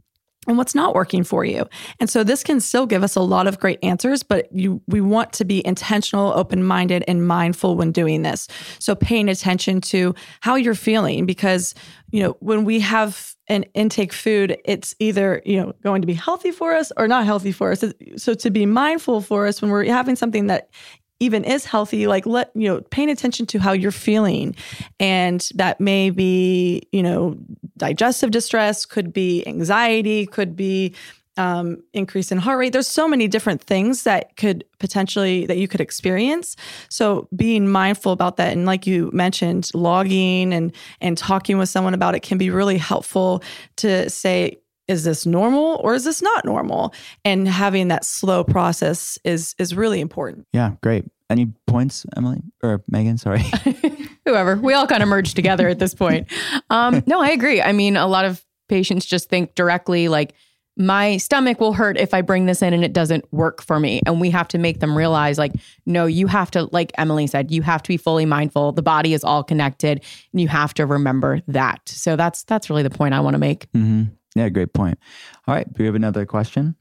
[0.47, 1.67] and what's not working for you.
[1.99, 5.01] And so this can still give us a lot of great answers, but you we
[5.01, 8.47] want to be intentional, open-minded and mindful when doing this.
[8.79, 11.75] So paying attention to how you're feeling because
[12.11, 16.15] you know, when we have an intake food, it's either, you know, going to be
[16.15, 17.85] healthy for us or not healthy for us.
[18.17, 20.69] So to be mindful for us when we're having something that
[21.19, 24.55] even is healthy like let you know paying attention to how you're feeling
[25.01, 27.39] and that may be you know
[27.79, 30.95] digestive distress could be anxiety could be
[31.37, 32.73] um, increase in heart rate.
[32.73, 36.57] There's so many different things that could potentially that you could experience.
[36.89, 41.95] So being mindful about that and like you mentioned logging and and talking with someone
[41.95, 43.43] about it can be really helpful
[43.77, 46.95] to say is this normal or is this not normal?
[47.25, 50.47] And having that slow process is is really important.
[50.53, 51.05] Yeah great.
[51.29, 52.41] Any points emily?
[52.63, 53.43] Or megan sorry.
[54.25, 54.57] Whoever.
[54.57, 56.29] We all kind of merged together at this point.
[56.71, 57.61] Um, no i agree.
[57.61, 60.35] I mean a lot of patients just think directly like
[60.77, 64.01] my stomach will hurt if i bring this in and it doesn't work for me
[64.07, 65.53] and we have to make them realize like
[65.87, 69.15] no you have to like emily said you have to be fully mindful the body
[69.15, 73.15] is all connected and you have to remember that so that's that's really the point
[73.15, 74.05] i want to make mm-hmm.
[74.37, 74.99] Yeah, great point.
[75.49, 75.67] All right.
[75.73, 76.77] Do we have another question?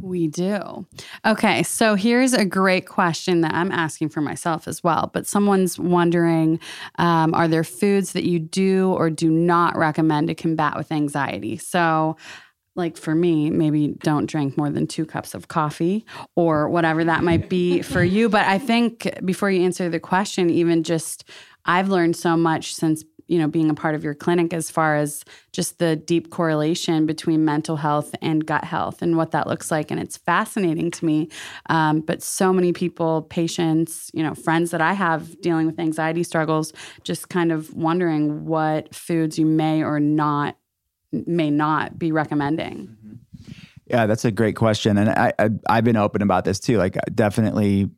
[0.00, 0.86] We do.
[1.24, 5.10] Okay, so here's a great question that I'm asking for myself as well.
[5.12, 6.58] But someone's wondering
[6.98, 11.58] um, Are there foods that you do or do not recommend to combat with anxiety?
[11.58, 12.16] So,
[12.76, 17.22] like for me, maybe don't drink more than two cups of coffee or whatever that
[17.22, 18.28] might be for you.
[18.28, 21.24] But I think before you answer the question, even just
[21.64, 24.96] I've learned so much since you know being a part of your clinic as far
[24.96, 29.70] as just the deep correlation between mental health and gut health and what that looks
[29.70, 31.28] like and it's fascinating to me
[31.70, 36.22] um, but so many people patients you know friends that i have dealing with anxiety
[36.22, 40.56] struggles just kind of wondering what foods you may or not
[41.26, 43.52] may not be recommending mm-hmm.
[43.86, 46.96] yeah that's a great question and I, I i've been open about this too like
[47.14, 47.90] definitely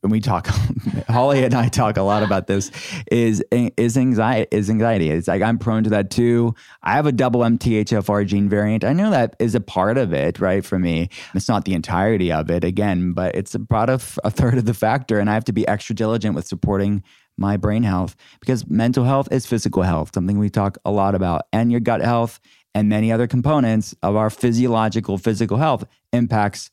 [0.00, 0.46] when we talk,
[1.08, 2.70] Holly and I talk a lot about this.
[3.10, 4.48] Is is anxiety?
[4.50, 5.10] Is anxiety?
[5.10, 6.54] It's like I'm prone to that too.
[6.82, 8.84] I have a double MTHFR gene variant.
[8.84, 10.64] I know that is a part of it, right?
[10.64, 14.56] For me, it's not the entirety of it, again, but it's about a, a third
[14.56, 17.02] of the factor, and I have to be extra diligent with supporting
[17.36, 21.42] my brain health because mental health is physical health, something we talk a lot about,
[21.52, 22.40] and your gut health
[22.74, 26.70] and many other components of our physiological physical health impacts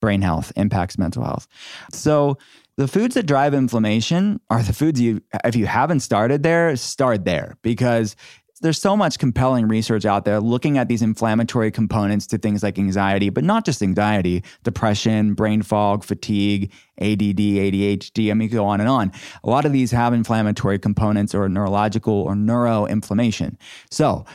[0.00, 1.46] brain health impacts mental health.
[1.92, 2.38] So
[2.76, 7.24] the foods that drive inflammation are the foods you, if you haven't started there, start
[7.24, 8.16] there because
[8.62, 12.78] there's so much compelling research out there looking at these inflammatory components to things like
[12.78, 18.30] anxiety, but not just anxiety, depression, brain fog, fatigue, ADD, ADHD.
[18.30, 19.12] I mean, you go on and on.
[19.44, 23.56] A lot of these have inflammatory components or neurological or neuroinflammation.
[23.90, 24.26] So,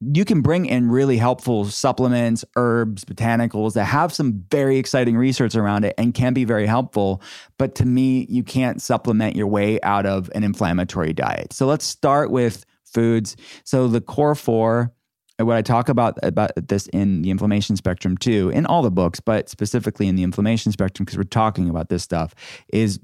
[0.00, 5.54] you can bring in really helpful supplements, herbs, botanicals that have some very exciting research
[5.54, 7.20] around it and can be very helpful.
[7.58, 11.52] But to me, you can't supplement your way out of an inflammatory diet.
[11.52, 13.36] So let's start with foods.
[13.64, 14.92] So the core four,
[15.38, 19.20] what I talk about about this in the inflammation spectrum too, in all the books,
[19.20, 22.34] but specifically in the inflammation spectrum, because we're talking about this stuff,
[22.72, 23.00] is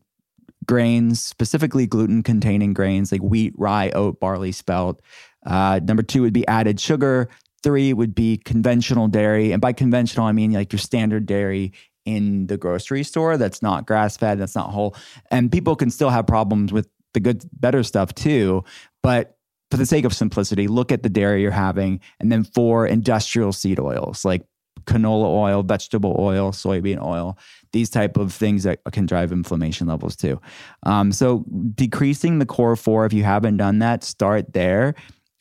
[0.66, 5.00] grains, specifically gluten containing grains like wheat, rye, oat, barley, spelt.
[5.46, 7.28] Uh, number two would be added sugar.
[7.62, 9.52] Three would be conventional dairy.
[9.52, 11.72] And by conventional, I mean like your standard dairy
[12.04, 14.94] in the grocery store that's not grass fed, that's not whole.
[15.30, 18.64] And people can still have problems with the good, better stuff too.
[19.02, 19.36] But
[19.70, 22.00] for the sake of simplicity, look at the dairy you're having.
[22.20, 24.46] And then four industrial seed oils like
[24.84, 27.36] canola oil, vegetable oil, soybean oil,
[27.72, 30.40] these type of things that can drive inflammation levels too.
[30.84, 34.94] Um, so decreasing the core four, if you haven't done that, start there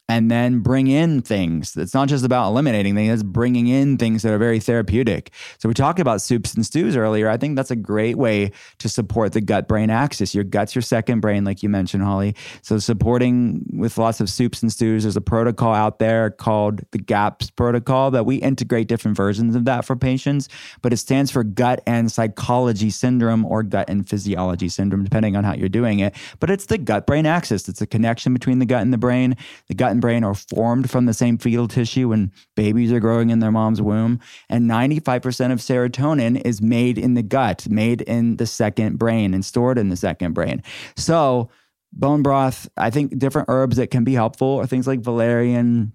[0.08, 1.76] and then bring in things.
[1.76, 5.32] It's not just about eliminating things, it's bringing in things that are very therapeutic.
[5.58, 7.28] So we talked about soups and stews earlier.
[7.28, 10.36] I think that's a great way to support the gut brain axis.
[10.36, 12.36] Your gut's your second brain, like you mentioned, Holly.
[12.62, 17.00] So supporting with lots of soups and stews, there's a protocol out there called the
[17.00, 20.50] GAPS protocol that we integrate different versions of that for patients,
[20.82, 25.44] but it stands for gut and psychology syndrome or gut and physiology syndrome, depending on
[25.44, 26.14] how you're doing it.
[26.40, 27.68] But it's the gut brain axis.
[27.68, 29.36] It's a connection between the gut and the brain.
[29.68, 33.30] The gut and brain are formed from the same fetal tissue when babies are growing
[33.30, 34.20] in their mom's womb.
[34.50, 39.44] And 95% of serotonin is made in the gut, made in the second brain, and
[39.44, 40.62] stored in the second brain.
[40.96, 41.50] So,
[41.94, 45.94] bone broth, I think different herbs that can be helpful are things like valerian,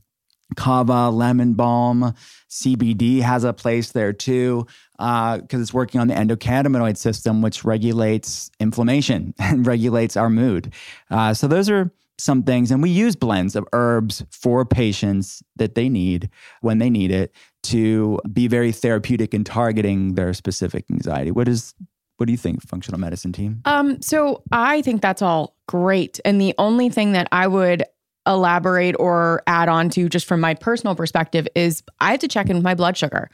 [0.57, 2.15] kava, lemon balm,
[2.49, 7.65] CBD has a place there too, because uh, it's working on the endocannabinoid system, which
[7.65, 10.73] regulates inflammation and regulates our mood.
[11.11, 15.75] Uh, so those are some things, and we use blends of herbs for patients that
[15.75, 16.31] they need
[16.61, 21.31] when they need it to be very therapeutic in targeting their specific anxiety.
[21.31, 21.75] What is
[22.21, 23.63] what do you think, functional medicine team?
[23.65, 26.21] Um, so I think that's all great.
[26.23, 27.83] And the only thing that I would
[28.27, 32.49] elaborate or add on to just from my personal perspective is I have to check
[32.49, 33.31] in with my blood sugar.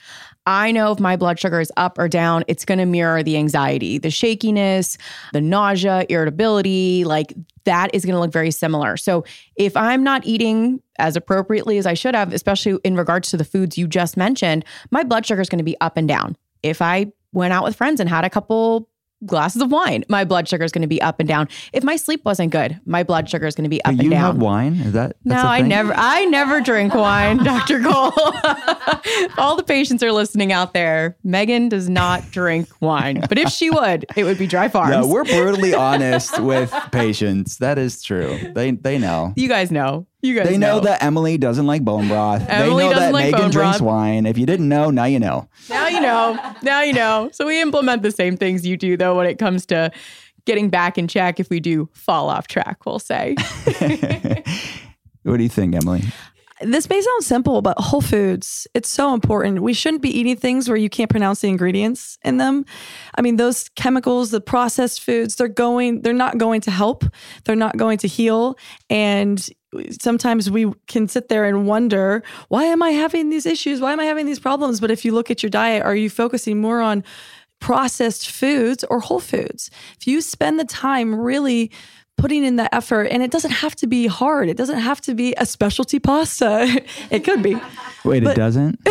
[0.47, 3.37] I know if my blood sugar is up or down, it's going to mirror the
[3.37, 4.97] anxiety, the shakiness,
[5.33, 8.97] the nausea, irritability, like that is going to look very similar.
[8.97, 9.25] So
[9.57, 13.45] if I'm not eating as appropriately as I should have, especially in regards to the
[13.45, 16.37] foods you just mentioned, my blood sugar is going to be up and down.
[16.63, 18.89] If I went out with friends and had a couple
[19.25, 21.49] glasses of wine, my blood sugar is going to be up and down.
[21.73, 24.03] If my sleep wasn't good, my blood sugar is going to be up but and
[24.05, 24.19] you down.
[24.19, 24.75] You have wine?
[24.75, 25.37] Is that no?
[25.37, 28.13] I never, I never drink wine, Doctor Cole.
[29.39, 31.17] All the patients are listening out there.
[31.25, 34.95] Megan does not drink wine, but if she would, it would be Dry Farms.
[35.07, 37.59] Yeah, we're brutally honest with patients.
[37.59, 38.39] That is true.
[38.55, 39.33] They they know.
[39.37, 40.07] You guys know.
[40.27, 42.45] You guys they know, know, that Emily doesn't like bone broth.
[42.49, 43.87] Emily they know doesn't that like Megan bone drinks broth.
[43.87, 44.27] wine.
[44.27, 45.49] If you didn't know, now you know.
[45.69, 46.55] Now you know.
[46.63, 47.31] Now you know.
[47.33, 49.93] So we implement the same things you do, though, when it comes to
[50.45, 53.35] getting back in check if we do fall off track, we'll say.
[55.23, 56.03] what do you think, Emily?
[56.63, 59.61] This may sound simple, but whole foods, it's so important.
[59.61, 62.65] We shouldn't be eating things where you can't pronounce the ingredients in them.
[63.15, 67.05] I mean, those chemicals, the processed foods, they're going, they're not going to help.
[67.45, 68.57] They're not going to heal.
[68.89, 69.47] And
[70.01, 73.81] sometimes we can sit there and wonder, why am I having these issues?
[73.81, 74.81] Why am I having these problems?
[74.81, 77.05] But if you look at your diet, are you focusing more on
[77.61, 79.71] processed foods or whole foods?
[79.99, 81.71] If you spend the time really
[82.17, 85.15] putting in the effort and it doesn't have to be hard it doesn't have to
[85.15, 86.67] be a specialty pasta
[87.11, 87.55] it could be
[88.05, 88.83] wait but, it doesn't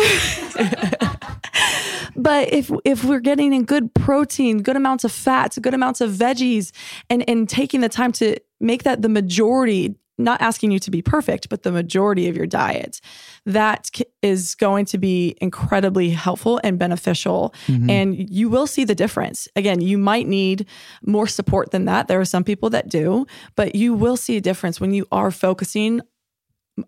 [2.16, 6.12] but if if we're getting in good protein good amounts of fats good amounts of
[6.12, 6.70] veggies
[7.10, 11.02] and and taking the time to make that the majority not asking you to be
[11.02, 13.00] perfect, but the majority of your diet,
[13.44, 13.90] that
[14.22, 17.54] is going to be incredibly helpful and beneficial.
[17.66, 17.90] Mm-hmm.
[17.90, 19.48] And you will see the difference.
[19.56, 20.66] Again, you might need
[21.04, 22.08] more support than that.
[22.08, 25.30] There are some people that do, but you will see a difference when you are
[25.30, 26.00] focusing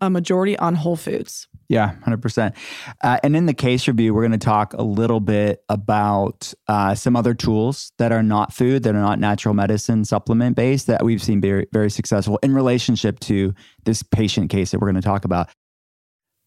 [0.00, 1.48] a majority on whole foods.
[1.68, 2.56] Yeah, 100%.
[3.02, 6.94] Uh, and in the case review, we're going to talk a little bit about uh,
[6.94, 11.04] some other tools that are not food, that are not natural medicine supplement based, that
[11.04, 15.06] we've seen very, very successful in relationship to this patient case that we're going to
[15.06, 15.50] talk about.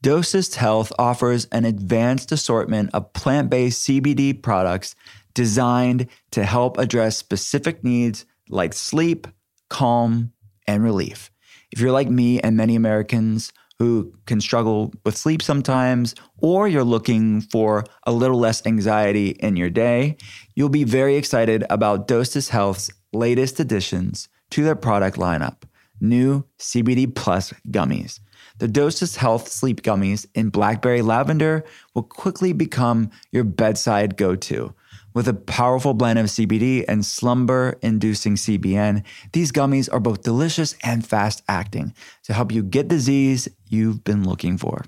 [0.04, 4.96] Dosist Health offers an advanced assortment of plant based CBD products
[5.36, 9.28] designed to help address specific needs like sleep,
[9.70, 10.34] calm,
[10.68, 11.31] and relief.
[11.72, 16.84] If you're like me and many Americans, who can struggle with sleep sometimes, or you're
[16.84, 20.17] looking for a little less anxiety in your day,
[20.53, 25.63] you'll be very excited about Dosist Health's latest additions to their product lineup
[26.01, 28.19] new CBD Plus gummies.
[28.57, 31.63] The Dosist Health Sleep Gummies in Blackberry Lavender
[31.93, 34.74] will quickly become your bedside go to.
[35.14, 39.03] With a powerful blend of CBD and slumber inducing CBN,
[39.34, 41.93] these gummies are both delicious and fast acting
[42.24, 44.86] to help you get the Z's you've been looking for.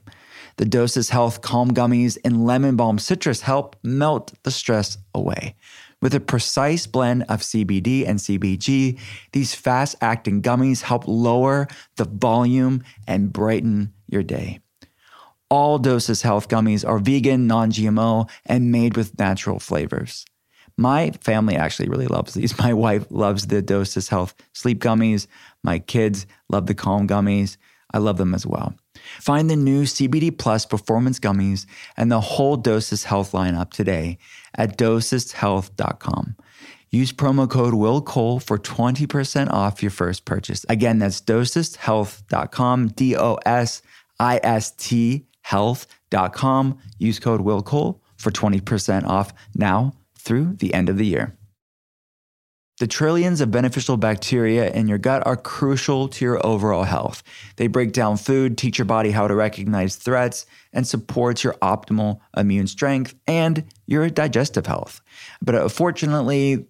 [0.58, 5.56] The Dosist Health Calm Gummies and Lemon Balm Citrus help melt the stress away.
[6.02, 9.00] With a precise blend of CBD and CBG,
[9.34, 11.68] these fast acting gummies help lower
[11.98, 14.60] the volume and brighten your day.
[15.54, 20.26] All Dosist Health gummies are vegan, non GMO, and made with natural flavors.
[20.78, 22.58] My family actually really loves these.
[22.66, 25.28] My wife loves the Dosist Health sleep gummies.
[25.64, 27.58] My kids love the Calm gummies.
[27.94, 28.74] I love them as well.
[29.20, 34.18] Find the new CBD Plus Performance Gummies and the whole Dosist Health lineup today
[34.56, 36.36] at dosisthealth.com.
[36.90, 40.66] Use promo code Will Cole for 20% off your first purchase.
[40.68, 43.84] Again, that's dosisthealth.com, D O S
[44.20, 46.78] I S T health.com.
[46.98, 51.38] Use code Will Cole for 20% off now through the end of the year.
[52.80, 57.22] The trillions of beneficial bacteria in your gut are crucial to your overall health.
[57.58, 62.20] They break down food, teach your body how to recognize threats, and supports your optimal
[62.36, 65.02] immune strength and your digestive health.
[65.40, 66.66] But uh, unfortunately,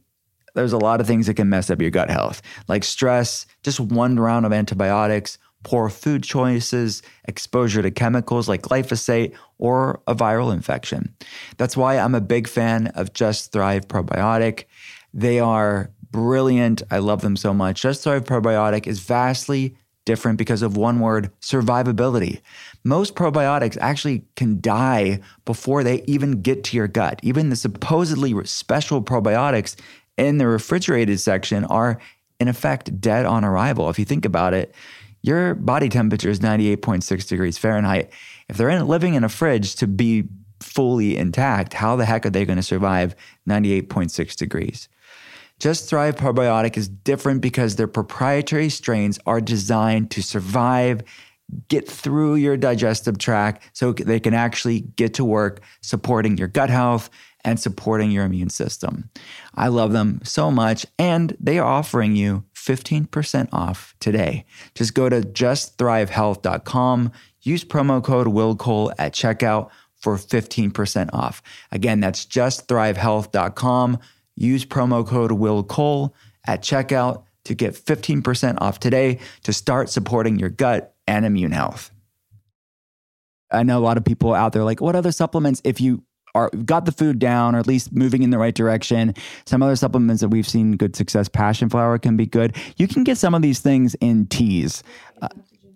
[0.55, 3.79] there's a lot of things that can mess up your gut health, like stress, just
[3.79, 10.53] one round of antibiotics, poor food choices, exposure to chemicals like glyphosate, or a viral
[10.53, 11.13] infection.
[11.57, 14.65] That's why I'm a big fan of Just Thrive Probiotic.
[15.13, 16.83] They are brilliant.
[16.91, 17.81] I love them so much.
[17.81, 22.41] Just Thrive Probiotic is vastly different because of one word survivability.
[22.83, 27.19] Most probiotics actually can die before they even get to your gut.
[27.23, 29.75] Even the supposedly special probiotics
[30.17, 31.99] in the refrigerated section are,
[32.39, 33.89] in effect, dead on arrival.
[33.89, 34.75] If you think about it,
[35.23, 38.11] your body temperature is 98.6 degrees Fahrenheit.
[38.49, 40.25] If they're in, living in a fridge to be
[40.59, 43.15] fully intact, how the heck are they going to survive
[43.49, 44.89] 98.6 degrees?
[45.59, 51.03] Just Thrive Probiotic is different because their proprietary strains are designed to survive,
[51.69, 56.69] get through your digestive tract so they can actually get to work supporting your gut
[56.69, 57.09] health
[57.45, 59.09] and supporting your immune system.
[59.55, 64.45] I love them so much, and they are offering you 15% off today.
[64.75, 67.11] Just go to justthrivehealth.com,
[67.41, 71.41] use promo code WillCole at checkout for 15% off.
[71.71, 73.99] Again, that's justthrivehealth.com.
[74.35, 76.11] Use promo code WillCole
[76.45, 81.91] at checkout to get 15% off today to start supporting your gut and immune health.
[83.51, 86.03] I know a lot of people out there like, what other supplements, if you
[86.35, 89.13] are got the food down or at least moving in the right direction.
[89.45, 92.55] Some other supplements that we've seen good success, passion flower can be good.
[92.77, 94.83] You can get some of these things in teas.
[95.21, 95.29] Uh,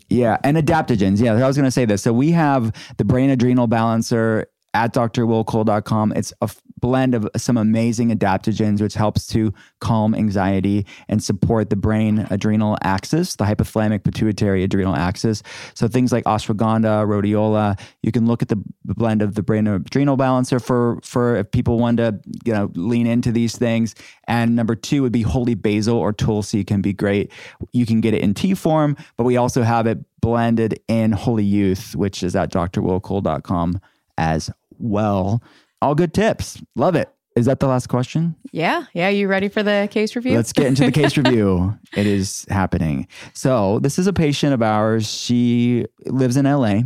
[0.09, 1.19] yeah, and adaptogens.
[1.19, 2.01] Yeah, I was going to say this.
[2.01, 6.13] So we have the brain adrenal balancer at drwillcole.com.
[6.13, 6.49] It's a
[6.79, 12.77] blend of some amazing adaptogens, which helps to calm anxiety and support the brain adrenal
[12.83, 15.43] axis, the hypothalamic pituitary adrenal axis.
[15.73, 17.79] So things like ashwagandha, rhodiola.
[18.01, 21.79] You can look at the blend of the brain adrenal balancer for for if people
[21.79, 23.95] want to you know lean into these things.
[24.27, 27.31] And number two would be holy basil or tulsi can be great.
[27.71, 31.43] You can get it in tea form, but we also have it blended in holy
[31.43, 33.79] youth, which is at drwillcole.com
[34.17, 35.41] as well.
[35.81, 36.61] All good tips.
[36.75, 37.09] Love it.
[37.35, 38.35] Is that the last question?
[38.51, 38.85] Yeah.
[38.93, 39.09] Yeah.
[39.09, 40.35] You ready for the case review?
[40.35, 41.77] Let's get into the case review.
[41.95, 43.07] It is happening.
[43.33, 45.07] So, this is a patient of ours.
[45.07, 46.79] She lives in LA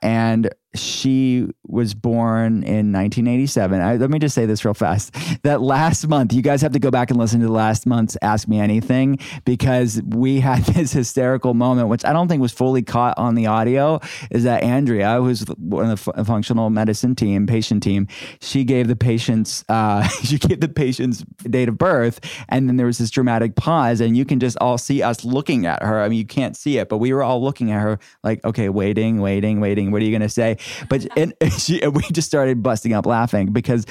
[0.00, 3.80] and she was born in 1987.
[3.80, 5.14] I, let me just say this real fast.
[5.42, 8.48] That last month, you guys have to go back and listen to last month's Ask
[8.48, 13.16] Me Anything because we had this hysterical moment, which I don't think was fully caught
[13.16, 14.00] on the audio.
[14.30, 18.08] Is that Andrea, who's one of the functional medicine team, patient team,
[18.40, 22.86] she gave the patient's uh, she gave the patient's date of birth, and then there
[22.86, 26.02] was this dramatic pause, and you can just all see us looking at her.
[26.02, 28.68] I mean, you can't see it, but we were all looking at her like, okay,
[28.68, 29.92] waiting, waiting, waiting.
[29.92, 30.56] What are you going to say?
[30.88, 33.86] But and she, we just started busting up laughing because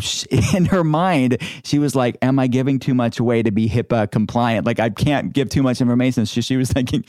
[0.00, 3.68] she, in her mind, she was like, Am I giving too much away to be
[3.68, 4.66] HIPAA compliant?
[4.66, 6.24] Like, I can't give too much information.
[6.24, 7.02] She was thinking,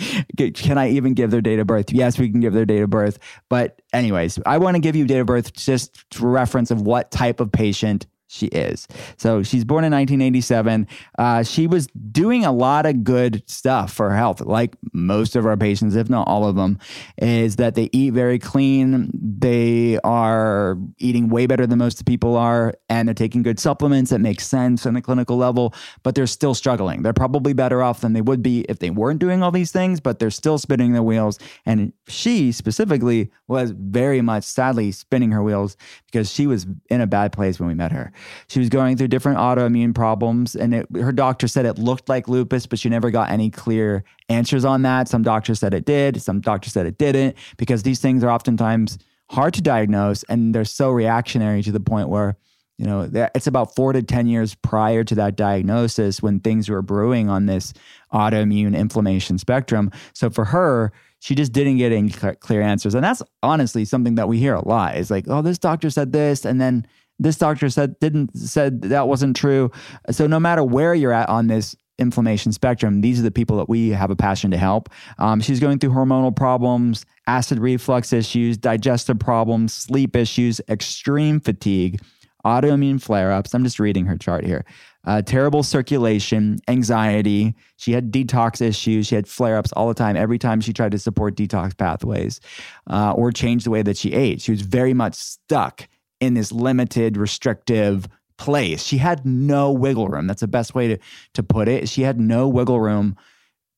[0.53, 1.91] Can I even give their date of birth?
[1.91, 3.19] Yes, we can give their date of birth.
[3.49, 7.11] But, anyways, I want to give you date of birth just for reference of what
[7.11, 8.87] type of patient she is.
[9.17, 10.87] So she's born in 1987.
[11.17, 15.55] Uh, she was doing a lot of good stuff for health, like most of our
[15.55, 16.77] patients, if not all of them,
[17.17, 19.09] is that they eat very clean.
[19.13, 24.19] They are eating way better than most people are, and they're taking good supplements that
[24.19, 25.73] make sense on the clinical level,
[26.03, 27.03] but they're still struggling.
[27.03, 30.01] They're probably better off than they would be if they weren't doing all these things,
[30.01, 31.39] but they're still spinning their wheels.
[31.65, 37.07] And she specifically was very much sadly spinning her wheels because she was in a
[37.07, 38.11] bad place when we met her.
[38.47, 42.27] She was going through different autoimmune problems, and it, her doctor said it looked like
[42.27, 45.07] lupus, but she never got any clear answers on that.
[45.07, 48.97] Some doctors said it did, some doctors said it didn't, because these things are oftentimes
[49.29, 52.37] hard to diagnose and they're so reactionary to the point where
[52.77, 56.81] you know it's about four to ten years prior to that diagnosis when things were
[56.81, 57.73] brewing on this
[58.13, 62.09] autoimmune inflammation spectrum so for her she just didn't get any
[62.39, 65.57] clear answers and that's honestly something that we hear a lot is like oh this
[65.57, 66.85] doctor said this and then
[67.19, 69.71] this doctor said didn't said that wasn't true
[70.11, 73.69] so no matter where you're at on this inflammation spectrum, these are the people that
[73.69, 74.89] we have a passion to help.
[75.17, 81.99] Um, she's going through hormonal problems, acid reflux issues, digestive problems, sleep issues, extreme fatigue,
[82.45, 83.53] autoimmune flare ups.
[83.53, 84.65] I'm just reading her chart here.
[85.05, 87.55] Uh, terrible circulation, anxiety.
[87.77, 89.07] She had detox issues.
[89.07, 92.41] She had flare ups all the time, every time she tried to support detox pathways
[92.87, 94.41] uh, or change the way that she ate.
[94.41, 95.87] She was very much stuck
[96.19, 98.07] in this limited, restrictive,
[98.37, 98.83] place.
[98.83, 100.27] She had no wiggle room.
[100.27, 100.97] That's the best way to
[101.33, 101.89] to put it.
[101.89, 103.17] She had no wiggle room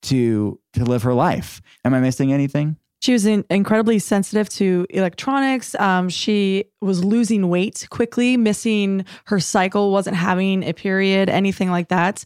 [0.03, 1.61] to to live her life.
[1.83, 2.77] Am I missing anything?
[3.01, 5.73] She was in, incredibly sensitive to electronics.
[5.75, 11.87] Um, she was losing weight quickly, missing her cycle, wasn't having a period, anything like
[11.89, 12.25] that,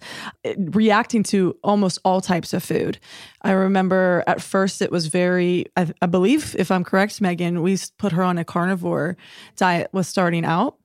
[0.58, 3.00] reacting to almost all types of food.
[3.44, 7.78] I remember at first it was very, I, I believe, if I'm correct, Megan, we
[7.98, 9.16] put her on a carnivore
[9.56, 10.78] diet, was starting out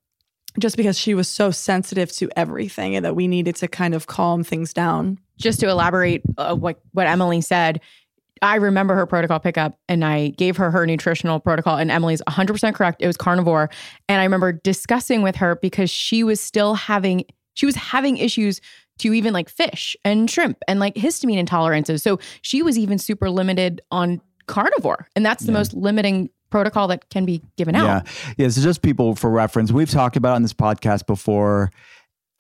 [0.59, 4.07] just because she was so sensitive to everything and that we needed to kind of
[4.07, 5.19] calm things down.
[5.37, 7.81] Just to elaborate uh, what what Emily said,
[8.43, 12.75] I remember her protocol pickup and I gave her her nutritional protocol and Emily's 100%
[12.75, 13.03] correct.
[13.03, 13.71] It was carnivore
[14.09, 17.25] and I remember discussing with her because she was still having
[17.55, 18.61] she was having issues
[18.99, 22.03] to even like fish and shrimp and like histamine intolerances.
[22.03, 25.59] So she was even super limited on carnivore and that's the yeah.
[25.59, 27.85] most limiting protocol that can be given out.
[27.85, 28.35] Yeah.
[28.39, 28.49] Yeah.
[28.49, 31.71] So just people for reference, we've talked about on this podcast before.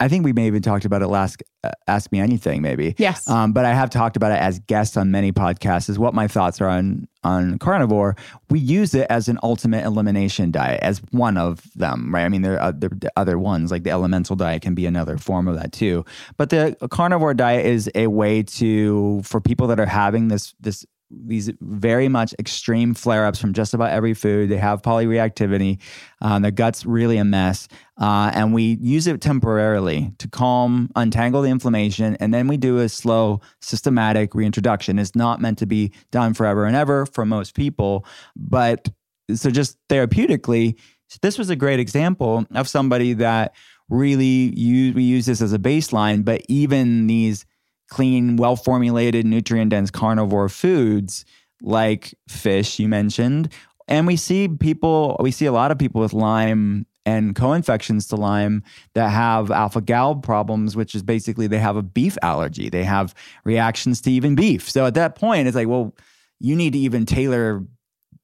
[0.01, 2.95] I think we may even talked about it last uh, Ask Me Anything, maybe.
[2.99, 3.29] Yes.
[3.29, 5.91] Um, but I have talked about it as guests on many podcasts.
[5.91, 8.17] Is what my thoughts are on on carnivore.
[8.49, 12.25] We use it as an ultimate elimination diet, as one of them, right?
[12.25, 15.49] I mean, there are other, other ones like the elemental diet can be another form
[15.49, 16.05] of that too.
[16.37, 20.87] But the carnivore diet is a way to for people that are having this this
[21.11, 24.49] these very much extreme flare ups from just about every food.
[24.49, 25.79] They have polyreactivity.
[26.21, 27.69] Uh, their gut's really a mess.
[28.01, 32.17] Uh, and we use it temporarily to calm, untangle the inflammation.
[32.21, 34.99] And then we do a slow, systematic reintroduction.
[34.99, 38.05] It's not meant to be done forever and ever for most people.
[38.37, 38.89] But
[39.35, 40.79] so just therapeutically,
[41.23, 43.55] this was a great example of somebody that
[43.89, 47.47] really use, we use this as a baseline, but even these
[47.89, 51.25] clean, well formulated, nutrient dense carnivore foods
[51.63, 53.53] like fish, you mentioned.
[53.89, 58.17] And we see people, we see a lot of people with Lyme and co-infections to
[58.17, 58.63] Lyme
[58.95, 62.69] that have alpha gal problems, which is basically they have a beef allergy.
[62.69, 63.15] They have
[63.45, 64.69] reactions to even beef.
[64.69, 65.97] So at that point, it's like, well,
[66.39, 67.65] you need to even tailor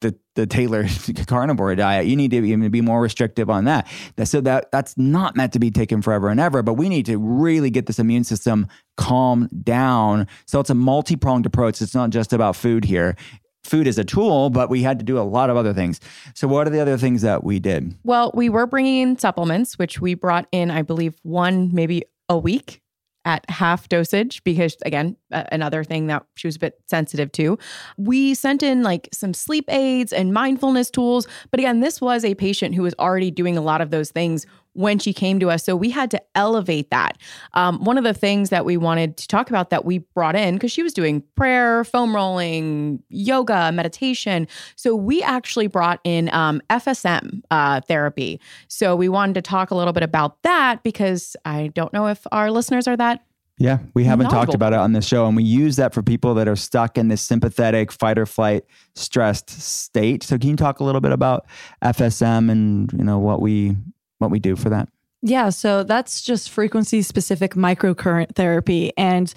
[0.01, 0.91] the the tailored
[1.27, 2.07] carnivore diet.
[2.07, 3.89] You need to even be more restrictive on that.
[4.25, 6.62] So that that's not meant to be taken forever and ever.
[6.62, 10.26] But we need to really get this immune system calmed down.
[10.47, 11.80] So it's a multi pronged approach.
[11.82, 13.16] It's not just about food here.
[13.64, 15.99] Food is a tool, but we had to do a lot of other things.
[16.34, 17.97] So, what are the other things that we did?
[18.05, 22.36] Well, we were bringing in supplements, which we brought in, I believe, one maybe a
[22.36, 22.82] week
[23.24, 27.59] at half dosage because again another thing that she was a bit sensitive to
[27.97, 32.34] we sent in like some sleep aids and mindfulness tools but again this was a
[32.34, 35.64] patient who was already doing a lot of those things when she came to us.
[35.64, 37.18] So we had to elevate that.
[37.55, 40.55] Um, one of the things that we wanted to talk about that we brought in,
[40.55, 44.47] because she was doing prayer, foam rolling, yoga, meditation.
[44.77, 48.41] So we actually brought in um, FSM uh, therapy.
[48.68, 52.27] So we wanted to talk a little bit about that because I don't know if
[52.31, 53.25] our listeners are that
[53.59, 56.35] yeah, we haven't talked about it on this show, and we use that for people
[56.35, 58.64] that are stuck in this sympathetic fight or flight
[58.97, 60.25] stressed state.
[60.25, 61.47] So, can you talk a little bit about
[61.83, 63.77] FSM and you know what we
[64.25, 64.89] what we do for that?
[65.22, 68.93] Yeah, so that's just frequency specific microcurrent therapy.
[68.97, 69.33] And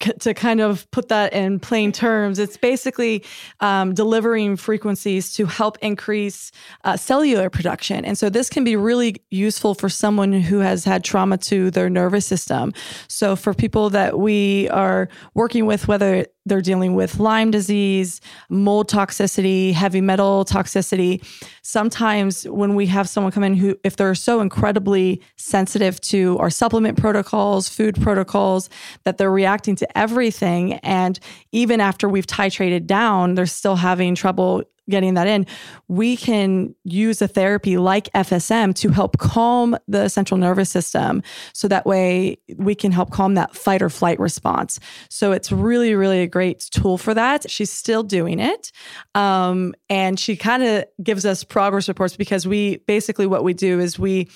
[0.00, 3.24] to kind of put that in plain terms, it's basically
[3.60, 6.52] um, delivering frequencies to help increase
[6.84, 8.04] uh, cellular production.
[8.04, 11.90] And so this can be really useful for someone who has had trauma to their
[11.90, 12.72] nervous system.
[13.08, 18.88] So for people that we are working with, whether they're dealing with Lyme disease, mold
[18.88, 21.22] toxicity, heavy metal toxicity.
[21.62, 26.48] Sometimes when we have someone come in who, if they're so incredibly sensitive to our
[26.48, 28.70] supplement protocols, food protocols,
[29.02, 30.74] that they're reacting to everything.
[30.74, 31.18] And
[31.52, 35.46] even after we've titrated down, they're still having trouble getting that in,
[35.88, 41.22] we can use a therapy like FSM to help calm the central nervous system.
[41.52, 44.78] So that way we can help calm that fight or flight response.
[45.08, 47.50] So it's really, really a great tool for that.
[47.50, 48.70] She's still doing it.
[49.14, 53.80] Um, and she kind of gives us progress reports because we basically what we do
[53.80, 54.28] is we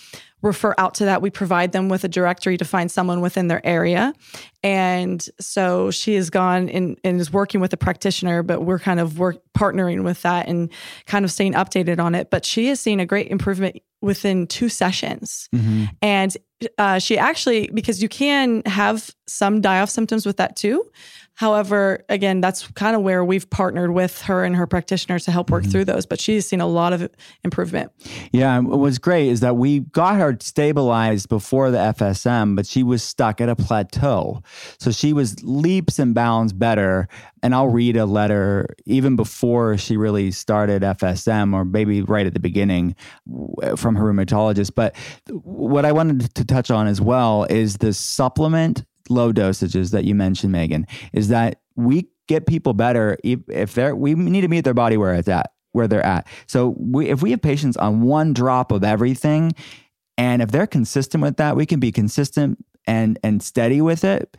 [0.43, 1.23] refer out to that.
[1.23, 4.13] We provide them with a directory to find someone within their area.
[4.63, 9.01] And so she has gone and, and is working with a practitioner, but we're kind
[9.01, 10.71] of work partnering with that and
[11.07, 12.31] kind of staying updated on it.
[12.31, 15.49] But she has seen a great improvement within two sessions.
[15.55, 15.85] Mm-hmm.
[16.03, 16.37] And
[16.79, 20.91] uh, she actually, because you can have some die off symptoms with that too.
[21.41, 25.49] However, again, that's kind of where we've partnered with her and her practitioners to help
[25.49, 25.71] work Mm-hmm.
[25.71, 26.05] through those.
[26.05, 27.09] But she's seen a lot of
[27.45, 27.93] improvement.
[28.31, 32.67] Yeah, and what was great is that we got her stabilized before the FSM, but
[32.67, 34.43] she was stuck at a plateau.
[34.79, 37.09] So she was leaps and bounds better.
[37.43, 42.35] And I'll read a letter even before she really started FSM, or maybe right at
[42.35, 42.95] the beginning
[43.77, 44.75] from her rheumatologist.
[44.75, 44.95] But
[45.31, 50.15] what I wanted to touch on as well is the supplement low dosages that you
[50.15, 54.63] mentioned, Megan, is that we get people better if, if they're we need to meet
[54.63, 56.27] their body where it's at where they're at.
[56.47, 59.53] So we, if we have patients on one drop of everything
[60.17, 64.37] and if they're consistent with that we can be consistent and and steady with it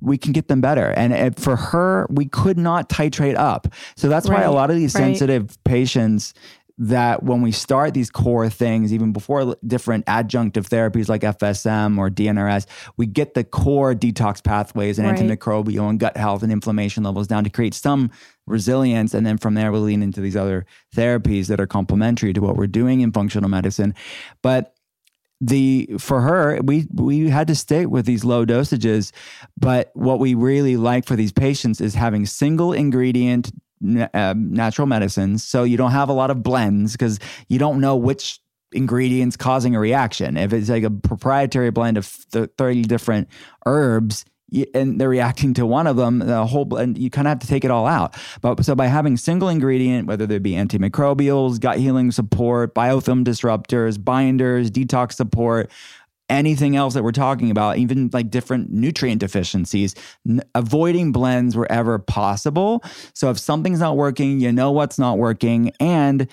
[0.00, 0.90] we can get them better.
[0.90, 3.68] And for her we could not titrate up.
[3.96, 5.02] So that's why a lot of these right.
[5.02, 6.34] sensitive patients
[6.78, 12.08] that when we start these core things, even before different adjunctive therapies like FSM or
[12.08, 12.66] DNRS,
[12.96, 15.18] we get the core detox pathways and Right.
[15.18, 18.10] antimicrobial and gut health and inflammation levels down to create some
[18.46, 19.12] resilience.
[19.12, 22.56] And then from there, we lean into these other therapies that are complementary to what
[22.56, 23.94] we're doing in functional medicine.
[24.42, 24.74] But
[25.40, 29.12] the for her we we had to stay with these low dosages
[29.56, 33.52] but what we really like for these patients is having single ingredient
[34.14, 37.18] um, natural medicines so you don't have a lot of blends because
[37.48, 38.40] you don't know which
[38.72, 40.36] ingredients causing a reaction.
[40.36, 43.28] If it's like a proprietary blend of th- 30 different
[43.66, 44.24] herbs
[44.74, 47.46] and they're reacting to one of them the whole blend you kind of have to
[47.46, 48.16] take it all out.
[48.40, 54.02] But so by having single ingredient whether they be antimicrobials gut healing support biofilm disruptors
[54.02, 55.70] binders detox support
[56.28, 59.94] anything else that we're talking about, even like different nutrient deficiencies,
[60.28, 62.82] n- avoiding blends wherever possible.
[63.14, 65.72] So if something's not working, you know what's not working.
[65.80, 66.28] And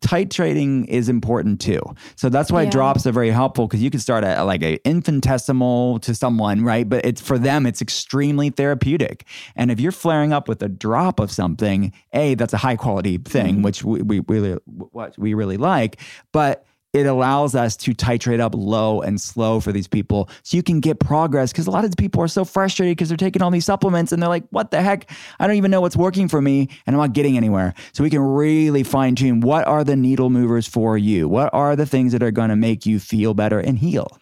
[0.00, 1.80] titrating is important too.
[2.14, 2.70] So that's why Yeah.
[2.70, 6.86] drops are very helpful because you can start at like a infinitesimal to someone, right?
[6.86, 9.24] But it's for them, it's extremely therapeutic.
[9.56, 13.16] And if you're flaring up with a drop of something, a that's a high quality
[13.16, 13.62] thing, mm-hmm.
[13.62, 15.98] which we, we really what we really like,
[16.32, 20.62] but it allows us to titrate up low and slow for these people so you
[20.62, 23.42] can get progress because a lot of these people are so frustrated because they're taking
[23.42, 25.10] all these supplements and they're like what the heck?
[25.38, 27.74] I don't even know what's working for me and i'm not getting anywhere.
[27.92, 31.28] So we can really fine tune what are the needle movers for you?
[31.28, 34.18] What are the things that are going to make you feel better and heal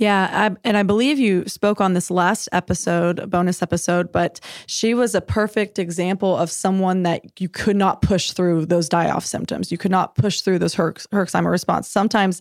[0.00, 4.94] Yeah, I, and I believe you spoke on this last episode, bonus episode, but she
[4.94, 9.70] was a perfect example of someone that you could not push through those die-off symptoms.
[9.70, 11.86] You could not push through those Herx, Herxheimer response.
[11.86, 12.40] Sometimes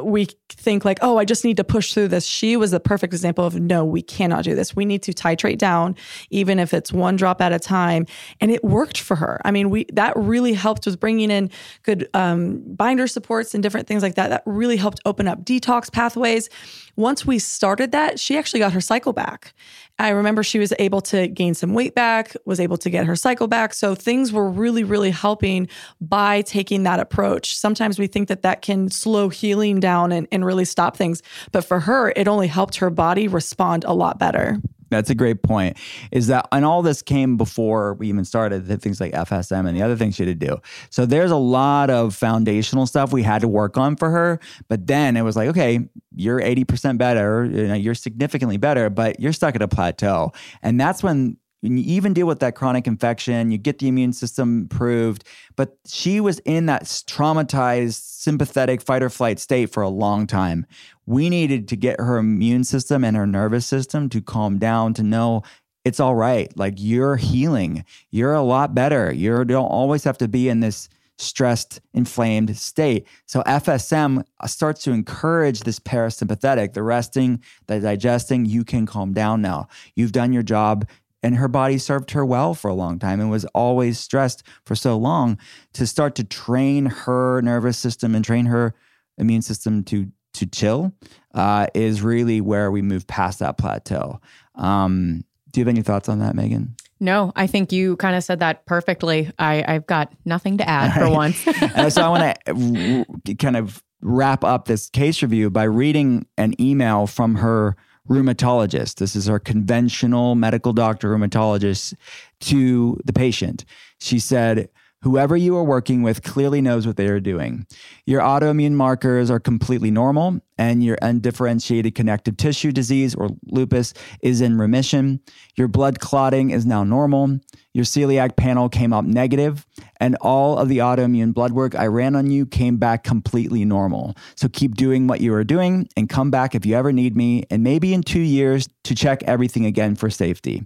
[0.00, 2.24] we think like, oh, I just need to push through this.
[2.24, 4.76] She was a perfect example of no, we cannot do this.
[4.76, 5.96] We need to titrate down,
[6.30, 8.06] even if it's one drop at a time,
[8.40, 9.40] and it worked for her.
[9.44, 11.50] I mean, we that really helped with bringing in
[11.82, 14.28] good um, binder supports and different things like that.
[14.28, 16.48] That really helped open up detox pathways
[16.96, 19.54] once we started that, she actually got her cycle back.
[19.98, 23.16] I remember she was able to gain some weight back, was able to get her
[23.16, 23.72] cycle back.
[23.72, 25.68] So things were really, really helping
[26.00, 27.56] by taking that approach.
[27.56, 31.22] Sometimes we think that that can slow healing down and, and really stop things.
[31.50, 34.60] But for her, it only helped her body respond a lot better.
[34.92, 35.76] That's a great point.
[36.10, 39.76] Is that and all this came before we even started the things like FSM and
[39.76, 40.60] the other things she had to do.
[40.90, 44.40] So there's a lot of foundational stuff we had to work on for her.
[44.68, 45.80] But then it was like, okay,
[46.14, 50.32] you're 80% better, you know, you're significantly better, but you're stuck at a plateau.
[50.62, 54.12] And that's when when you even deal with that chronic infection, you get the immune
[54.12, 55.24] system improved.
[55.54, 60.66] But she was in that traumatized, sympathetic fight or flight state for a long time.
[61.06, 65.02] We needed to get her immune system and her nervous system to calm down, to
[65.02, 65.42] know
[65.84, 66.56] it's all right.
[66.56, 67.84] Like you're healing.
[68.10, 69.12] You're a lot better.
[69.12, 70.88] You don't always have to be in this
[71.18, 73.06] stressed, inflamed state.
[73.26, 78.44] So FSM starts to encourage this parasympathetic, the resting, the digesting.
[78.44, 79.68] You can calm down now.
[79.94, 80.88] You've done your job.
[81.24, 84.74] And her body served her well for a long time and was always stressed for
[84.74, 85.38] so long
[85.74, 88.74] to start to train her nervous system and train her
[89.18, 90.92] immune system to to chill
[91.34, 94.20] uh, is really where we move past that plateau.
[94.54, 96.76] Um, do you have any thoughts on that, Megan?
[97.00, 99.30] No, I think you kind of said that perfectly.
[99.38, 101.44] I, I've got nothing to add for once.
[101.74, 106.60] and so I want to kind of wrap up this case review by reading an
[106.60, 107.76] email from her
[108.08, 108.96] rheumatologist.
[108.96, 111.94] This is her conventional medical doctor rheumatologist
[112.40, 113.64] to the patient.
[113.98, 114.68] She said,
[115.02, 117.66] Whoever you are working with clearly knows what they are doing.
[118.06, 124.40] Your autoimmune markers are completely normal, and your undifferentiated connective tissue disease or lupus is
[124.40, 125.18] in remission.
[125.56, 127.40] Your blood clotting is now normal.
[127.74, 129.66] Your celiac panel came up negative,
[129.98, 134.14] and all of the autoimmune blood work I ran on you came back completely normal.
[134.36, 137.44] So keep doing what you are doing and come back if you ever need me,
[137.50, 140.64] and maybe in two years to check everything again for safety.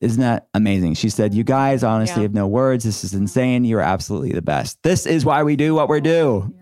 [0.00, 0.94] Isn't that amazing?
[0.94, 2.22] She said, You guys honestly Yeah.
[2.22, 2.84] have no words.
[2.84, 3.64] This is insane.
[3.64, 4.82] You're absolutely the best.
[4.82, 6.52] This is why we do what we do.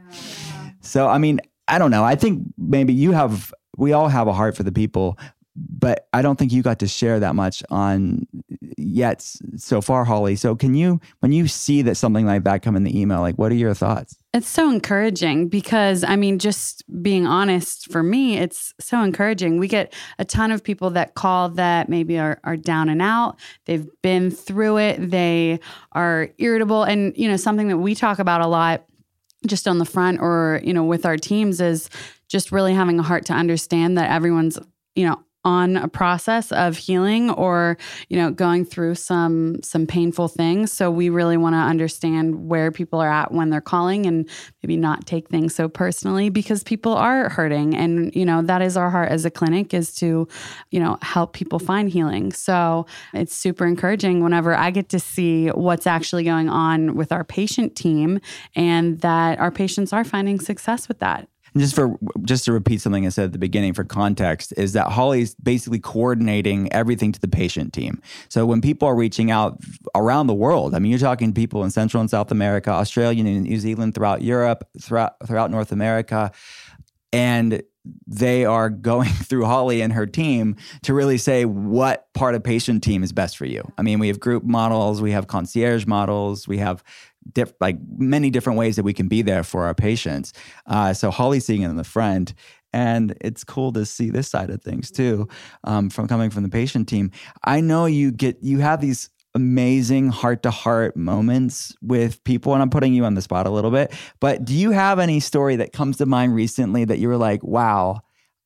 [0.80, 2.04] So, I mean, I don't know.
[2.04, 5.18] I think maybe you have, we all have a heart for the people,
[5.56, 8.26] but I don't think you got to share that much on
[8.76, 9.22] yet
[9.56, 10.36] so far, Holly.
[10.36, 13.36] So, can you, when you see that something like that come in the email, like
[13.36, 14.16] what are your thoughts?
[14.34, 19.58] It's so encouraging because, I mean, just being honest, for me, it's so encouraging.
[19.58, 23.38] We get a ton of people that call that maybe are, are down and out.
[23.64, 25.10] They've been through it.
[25.10, 25.60] They
[25.92, 26.82] are irritable.
[26.82, 28.84] And, you know, something that we talk about a lot
[29.46, 31.88] just on the front or, you know, with our teams is
[32.28, 34.58] just really having a heart to understand that everyone's,
[34.94, 37.78] you know, on a process of healing or
[38.08, 40.72] you know going through some some painful things.
[40.72, 44.28] So we really want to understand where people are at when they're calling and
[44.62, 47.76] maybe not take things so personally because people are hurting.
[47.76, 50.26] And you know that is our heart as a clinic is to
[50.70, 52.32] you know help people find healing.
[52.32, 57.22] So it's super encouraging whenever i get to see what's actually going on with our
[57.22, 58.20] patient team
[58.54, 61.28] and that our patients are finding success with that
[61.58, 64.88] just for just to repeat something I said at the beginning for context is that
[64.88, 68.00] Holly's basically coordinating everything to the patient team.
[68.28, 69.58] So when people are reaching out
[69.94, 73.58] around the world, I mean you're talking people in Central and South America, Australia, New
[73.58, 76.32] Zealand, throughout Europe, throughout throughout North America,
[77.12, 77.62] and
[78.06, 82.82] they are going through Holly and her team to really say what part of patient
[82.82, 83.70] team is best for you.
[83.78, 86.82] I mean, we have group models, we have concierge models, we have
[87.32, 90.32] diff- like many different ways that we can be there for our patients.
[90.66, 92.34] Uh, so Holly's seeing it in the front.
[92.72, 95.28] And it's cool to see this side of things too,
[95.64, 97.10] um, from coming from the patient team.
[97.42, 102.62] I know you get you have these amazing heart to heart moments with people, and
[102.62, 103.94] I'm putting you on the spot a little bit.
[104.20, 107.42] But do you have any story that comes to mind recently that you were like,
[107.42, 108.00] "Wow,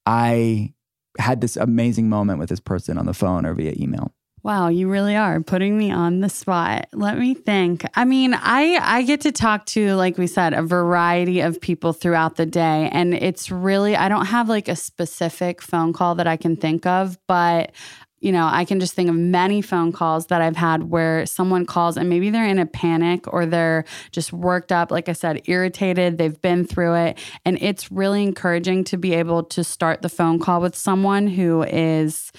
[0.07, 0.75] I
[1.19, 4.15] had this amazing moment with this person on the phone or via email"?
[4.43, 6.87] Wow, you really are putting me on the spot.
[6.95, 7.85] Let me think.
[7.95, 11.93] I mean, I I get to talk to like we said a variety of people
[11.93, 16.27] throughout the day and it's really I don't have like a specific phone call that
[16.27, 17.73] I can think of, but
[18.21, 21.65] you know, I can just think of many phone calls that I've had where someone
[21.65, 25.41] calls and maybe they're in a panic or they're just worked up, like I said,
[25.47, 27.19] irritated, they've been through it.
[27.47, 31.63] And it's really encouraging to be able to start the phone call with someone who
[31.63, 32.31] is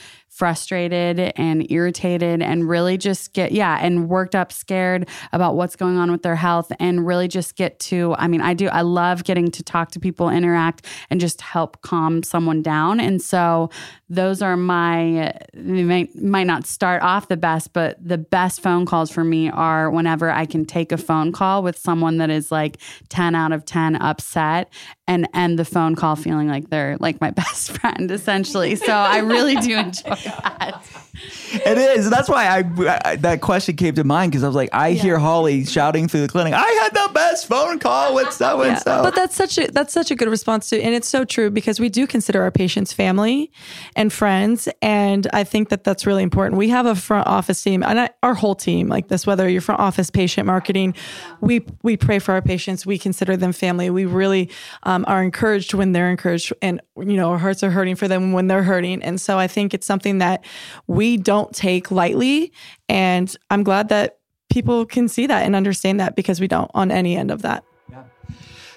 [0.42, 5.98] frustrated and irritated and really just get yeah and worked up scared about what's going
[5.98, 9.24] on with their health and really just get to i mean i do i love
[9.24, 13.00] getting to talk to people interact and just help calm someone down.
[13.00, 13.70] And so
[14.10, 18.86] those are my they might, might not start off the best but the best phone
[18.86, 22.52] calls for me are whenever i can take a phone call with someone that is
[22.52, 22.78] like
[23.08, 24.70] 10 out of 10 upset
[25.08, 28.76] and end the phone call feeling like they're like my best friend essentially.
[28.76, 30.86] So i really do enjoy that
[31.54, 32.10] It is.
[32.10, 32.64] That's why I,
[33.06, 36.22] I that question came to mind because I was like, I hear Holly shouting through
[36.22, 36.54] the clinic.
[36.54, 39.04] I had the best phone call with so and so.
[39.04, 41.80] But that's such a that's such a good response to, and it's so true because
[41.80, 43.52] we do consider our patients family
[43.96, 46.58] and friends, and I think that that's really important.
[46.58, 49.28] We have a front office team, and I, our whole team like this.
[49.28, 50.96] Whether you're front office, patient marketing,
[51.42, 52.86] we we pray for our patients.
[52.86, 53.90] We consider them family.
[53.90, 54.50] We really
[54.84, 58.32] um, are encouraged when they're encouraged, and you know our hearts are hurting for them
[58.32, 59.04] when they're hurting.
[59.04, 60.46] And so I think it's something that
[60.88, 62.54] we don't take lightly,
[62.88, 64.20] and I'm glad that
[64.50, 67.64] people can see that and understand that because we don't on any end of that.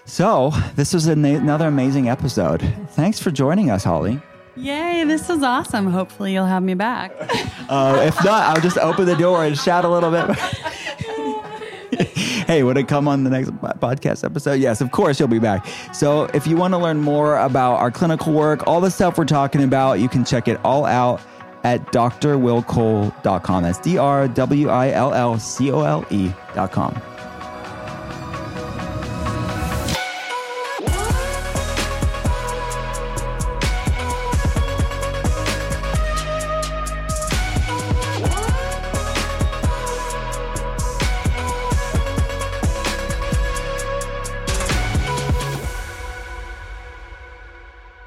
[0.07, 2.61] So, this was an, another amazing episode.
[2.91, 4.21] Thanks for joining us, Holly.
[4.55, 5.87] Yay, this is awesome.
[5.87, 7.13] Hopefully, you'll have me back.
[7.67, 10.37] Uh, if not, I'll just open the door and shout a little bit.
[12.47, 14.61] hey, would it come on the next podcast episode?
[14.61, 15.67] Yes, of course, you'll be back.
[15.95, 19.25] So, if you want to learn more about our clinical work, all the stuff we're
[19.25, 21.23] talking about, you can check it all out
[21.65, 23.63] at drwillcole.com.
[23.63, 27.03] That's D R W I L L C O L E.com.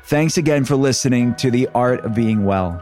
[0.07, 2.81] Thanks again for listening to The Art of Being Well.